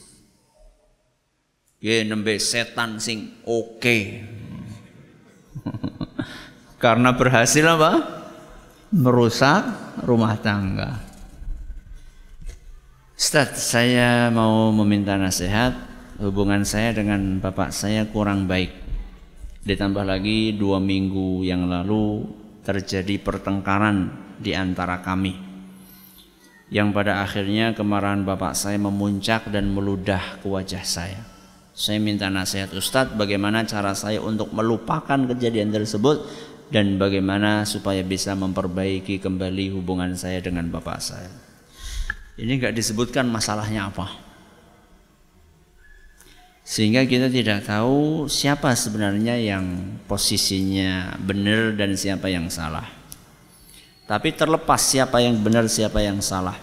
Ya 1.83 1.99
nembe 2.07 2.39
setan 2.39 2.95
sing 2.95 3.43
oke. 3.43 4.23
Karena 6.83 7.11
berhasil 7.11 7.59
apa? 7.67 8.23
Merusak 8.95 9.67
rumah 10.07 10.39
tangga. 10.39 11.03
Ustaz, 13.19 13.67
saya 13.67 14.31
mau 14.31 14.71
meminta 14.71 15.19
nasihat. 15.19 15.75
Hubungan 16.23 16.63
saya 16.63 16.95
dengan 16.95 17.43
bapak 17.43 17.75
saya 17.75 18.07
kurang 18.07 18.47
baik. 18.47 18.71
Ditambah 19.67 20.07
lagi 20.07 20.55
dua 20.55 20.79
minggu 20.79 21.43
yang 21.43 21.67
lalu 21.67 22.23
terjadi 22.63 23.19
pertengkaran 23.19 24.07
di 24.39 24.55
antara 24.55 25.03
kami. 25.03 25.35
Yang 26.71 26.89
pada 26.95 27.27
akhirnya 27.27 27.75
kemarahan 27.75 28.23
bapak 28.23 28.55
saya 28.55 28.79
memuncak 28.79 29.51
dan 29.51 29.67
meludah 29.67 30.39
ke 30.39 30.47
wajah 30.47 30.87
saya. 30.87 31.32
Saya 31.73 31.97
minta 31.97 32.29
nasihat 32.29 32.69
Ustadz 32.69 33.17
bagaimana 33.17 33.65
cara 33.65 33.97
saya 33.97 34.21
untuk 34.21 34.53
melupakan 34.53 35.17
kejadian 35.33 35.73
tersebut 35.73 36.21
dan 36.69 37.01
bagaimana 37.01 37.65
supaya 37.65 38.05
bisa 38.05 38.37
memperbaiki 38.37 39.17
kembali 39.17 39.73
hubungan 39.73 40.13
saya 40.13 40.37
dengan 40.37 40.69
bapak 40.69 41.01
saya. 41.01 41.33
Ini 42.37 42.61
nggak 42.61 42.77
disebutkan 42.77 43.25
masalahnya 43.25 43.89
apa. 43.89 44.05
Sehingga 46.63 47.03
kita 47.09 47.27
tidak 47.27 47.67
tahu 47.67 48.25
siapa 48.31 48.71
sebenarnya 48.77 49.35
yang 49.35 49.97
posisinya 50.07 51.17
benar 51.19 51.73
dan 51.73 51.97
siapa 51.97 52.29
yang 52.29 52.47
salah. 52.53 52.85
Tapi 54.05 54.31
terlepas 54.31 54.79
siapa 54.79 55.19
yang 55.25 55.41
benar 55.41 55.65
siapa 55.65 55.99
yang 56.05 56.21
salah. 56.21 56.55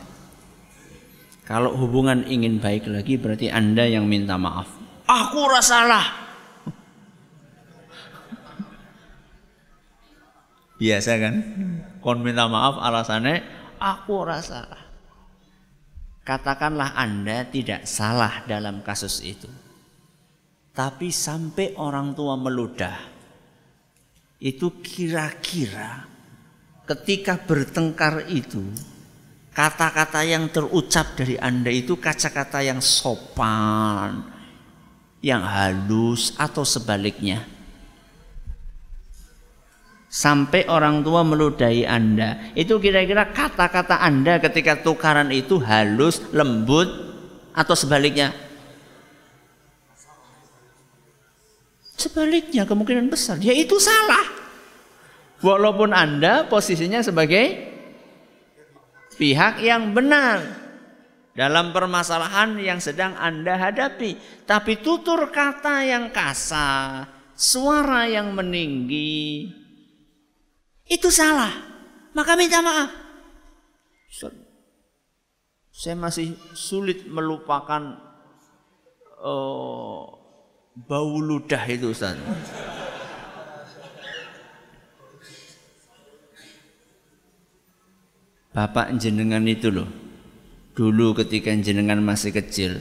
Kalau 1.44 1.74
hubungan 1.76 2.24
ingin 2.30 2.62
baik 2.62 2.86
lagi 2.86 3.18
berarti 3.18 3.50
Anda 3.50 3.90
yang 3.90 4.06
minta 4.06 4.38
maaf. 4.38 4.79
Aku 5.10 5.42
rasalah. 5.50 6.06
Biasa 10.78 11.10
kan? 11.18 11.34
Kon 11.98 12.22
minta 12.22 12.46
maaf 12.46 12.78
alasannya 12.78 13.42
aku 13.82 14.22
rasalah. 14.22 14.86
Katakanlah 16.22 16.94
Anda 16.94 17.42
tidak 17.50 17.90
salah 17.90 18.46
dalam 18.46 18.86
kasus 18.86 19.18
itu. 19.26 19.50
Tapi 20.70 21.10
sampai 21.10 21.74
orang 21.74 22.14
tua 22.14 22.38
meludah. 22.38 22.96
Itu 24.38 24.78
kira-kira 24.80 26.06
ketika 26.86 27.36
bertengkar 27.36 28.30
itu 28.30 28.62
kata-kata 29.52 30.22
yang 30.24 30.48
terucap 30.48 31.18
dari 31.18 31.36
Anda 31.36 31.68
itu 31.68 32.00
kata-kata 32.00 32.64
yang 32.64 32.80
sopan, 32.80 34.39
yang 35.20 35.44
halus 35.44 36.32
atau 36.40 36.64
sebaliknya. 36.64 37.44
Sampai 40.10 40.66
orang 40.66 41.06
tua 41.06 41.22
meludahi 41.22 41.86
Anda. 41.86 42.50
Itu 42.58 42.82
kira-kira 42.82 43.30
kata-kata 43.30 44.02
Anda 44.02 44.42
ketika 44.42 44.82
tukaran 44.82 45.30
itu 45.30 45.62
halus, 45.62 46.18
lembut 46.34 46.90
atau 47.54 47.78
sebaliknya? 47.78 48.34
Sebaliknya 51.94 52.66
kemungkinan 52.66 53.06
besar. 53.06 53.38
Ya 53.38 53.54
itu 53.54 53.78
salah. 53.78 54.24
Walaupun 55.44 55.94
Anda 55.94 56.48
posisinya 56.48 57.04
sebagai 57.06 57.70
pihak 59.14 59.62
yang 59.62 59.92
benar 59.92 60.59
dalam 61.40 61.72
permasalahan 61.72 62.60
yang 62.60 62.84
sedang 62.84 63.16
Anda 63.16 63.56
hadapi. 63.56 64.44
Tapi 64.44 64.84
tutur 64.84 65.32
kata 65.32 65.88
yang 65.88 66.12
kasar, 66.12 67.08
suara 67.32 68.04
yang 68.04 68.36
meninggi, 68.36 69.48
itu 70.84 71.08
salah. 71.08 71.48
Maka 72.12 72.36
minta 72.36 72.60
maaf. 72.60 72.92
Saya 75.72 75.96
masih 75.96 76.36
sulit 76.52 77.08
melupakan 77.08 77.96
uh, 79.24 80.04
bau 80.76 81.14
ludah 81.24 81.64
itu 81.72 81.96
Ustaz. 81.96 82.20
Bapak 88.52 88.92
jenengan 89.00 89.46
itu 89.48 89.72
loh 89.72 90.09
dulu 90.80 91.12
ketika 91.12 91.52
jenengan 91.60 92.00
masih 92.00 92.32
kecil 92.32 92.80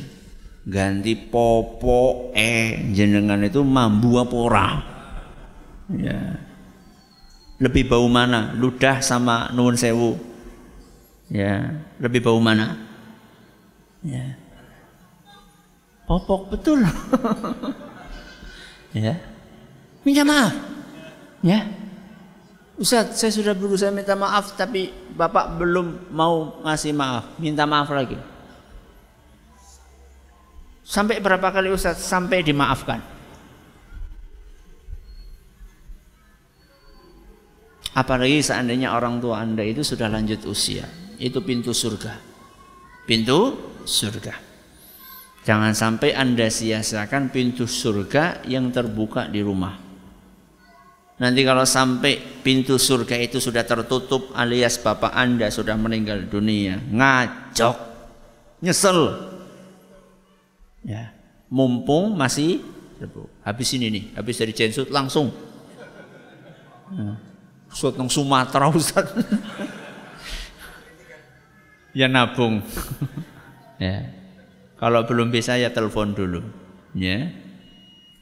ganti 0.63 1.19
popo 1.19 2.31
eh 2.31 2.79
jenengan 2.95 3.43
itu 3.43 3.59
mambu 3.59 4.23
apa 4.23 4.35
ora? 4.39 4.69
Ya. 5.91 6.39
Lebih 7.59 7.91
bau 7.91 8.07
mana? 8.07 8.55
Ludah 8.55 9.03
sama 9.03 9.51
nuwun 9.51 9.75
sewu. 9.75 10.15
Ya 11.27 11.83
lebih 11.99 12.23
bau 12.23 12.39
mana? 12.39 12.79
Ya. 13.99 14.39
Popok 16.07 16.55
betul. 16.55 16.79
Ya. 18.89 19.21
Minta 20.01 20.25
maaf. 20.25 20.49
Ya 21.45 21.61
Ustaz, 22.79 23.19
saya 23.19 23.35
sudah 23.35 23.51
berusaha 23.51 23.91
minta 23.91 24.15
maaf 24.15 24.55
tapi 24.55 24.87
Bapak 25.11 25.59
belum 25.59 26.15
mau 26.15 26.63
ngasih 26.63 26.95
maaf, 26.95 27.35
minta 27.35 27.67
maaf 27.67 27.91
lagi. 27.91 28.15
Sampai 30.87 31.19
berapa 31.19 31.43
kali 31.51 31.75
Ustaz 31.75 31.99
sampai 31.99 32.39
dimaafkan? 32.39 33.03
Apalagi 37.99 38.39
seandainya 38.39 38.95
orang 38.95 39.19
tua 39.19 39.43
Anda 39.43 39.67
itu 39.67 39.83
sudah 39.83 40.07
lanjut 40.07 40.47
usia, 40.47 40.87
itu 41.19 41.43
pintu 41.43 41.75
surga. 41.75 42.15
Pintu 43.03 43.59
surga. 43.83 44.39
Jangan 45.43 45.75
sampai 45.75 46.15
Anda 46.15 46.47
sia-siakan 46.47 47.27
pintu 47.27 47.67
surga 47.67 48.47
yang 48.47 48.71
terbuka 48.71 49.27
di 49.27 49.43
rumah. 49.43 49.88
Nanti 51.19 51.43
kalau 51.43 51.67
sampai 51.67 52.41
pintu 52.41 52.79
surga 52.79 53.19
itu 53.19 53.43
sudah 53.43 53.67
tertutup 53.67 54.31
alias 54.33 54.79
bapak 54.79 55.11
Anda 55.11 55.51
sudah 55.51 55.75
meninggal 55.75 56.31
dunia, 56.31 56.79
ngajok, 56.79 57.77
nyesel. 58.63 59.27
Ya, 60.79 61.11
mumpung 61.51 62.15
masih 62.15 62.63
habis 63.43 63.75
ini 63.75 63.91
nih, 63.91 64.03
habis 64.15 64.39
dari 64.39 64.55
censut 64.55 64.87
langsung. 64.87 65.35
Ya 66.95 67.29
Ustaz 67.69 67.93
nang 67.95 68.09
Sumatera 68.09 68.65
Ustaz. 68.73 69.05
ya 71.99 72.09
nabung. 72.09 72.65
ya. 73.81 74.09
Kalau 74.81 75.05
belum 75.05 75.29
bisa 75.29 75.55
ya 75.55 75.69
telepon 75.69 76.17
dulu. 76.17 76.41
Ya. 76.97 77.29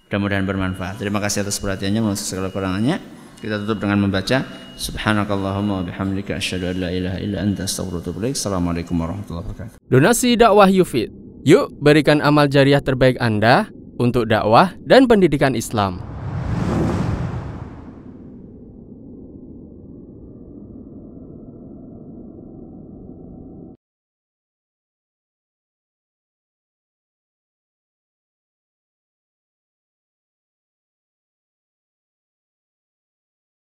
Mudah-mudahan 0.08 0.48
bermanfaat. 0.48 1.04
Terima 1.04 1.20
kasih 1.20 1.44
atas 1.44 1.60
perhatiannya. 1.60 2.00
Mohon 2.00 2.16
segala 2.16 2.48
kurangannya. 2.48 3.04
Kita 3.44 3.60
tutup 3.60 3.84
dengan 3.84 4.08
membaca 4.08 4.42
Subhanakallahumma 4.80 5.82
wa 5.82 5.84
bihamdika 5.84 6.40
asyhadu 6.40 6.72
an 6.72 6.76
la 6.80 6.90
ilaha 6.90 7.18
illa 7.22 7.38
anta 7.44 7.68
astaghfiruka 7.68 8.16
wa 8.16 8.32
Assalamualaikum 8.32 8.96
warahmatullahi 8.98 9.46
wabarakatuh. 9.46 9.76
Donasi 9.92 10.40
dakwah 10.40 10.72
Yufid. 10.72 11.12
Yuk 11.44 11.76
berikan 11.84 12.24
amal 12.24 12.48
jariah 12.48 12.80
terbaik 12.80 13.20
Anda 13.20 13.68
untuk 14.00 14.32
dakwah 14.32 14.74
dan 14.88 15.12
pendidikan 15.12 15.54
Islam. 15.54 16.17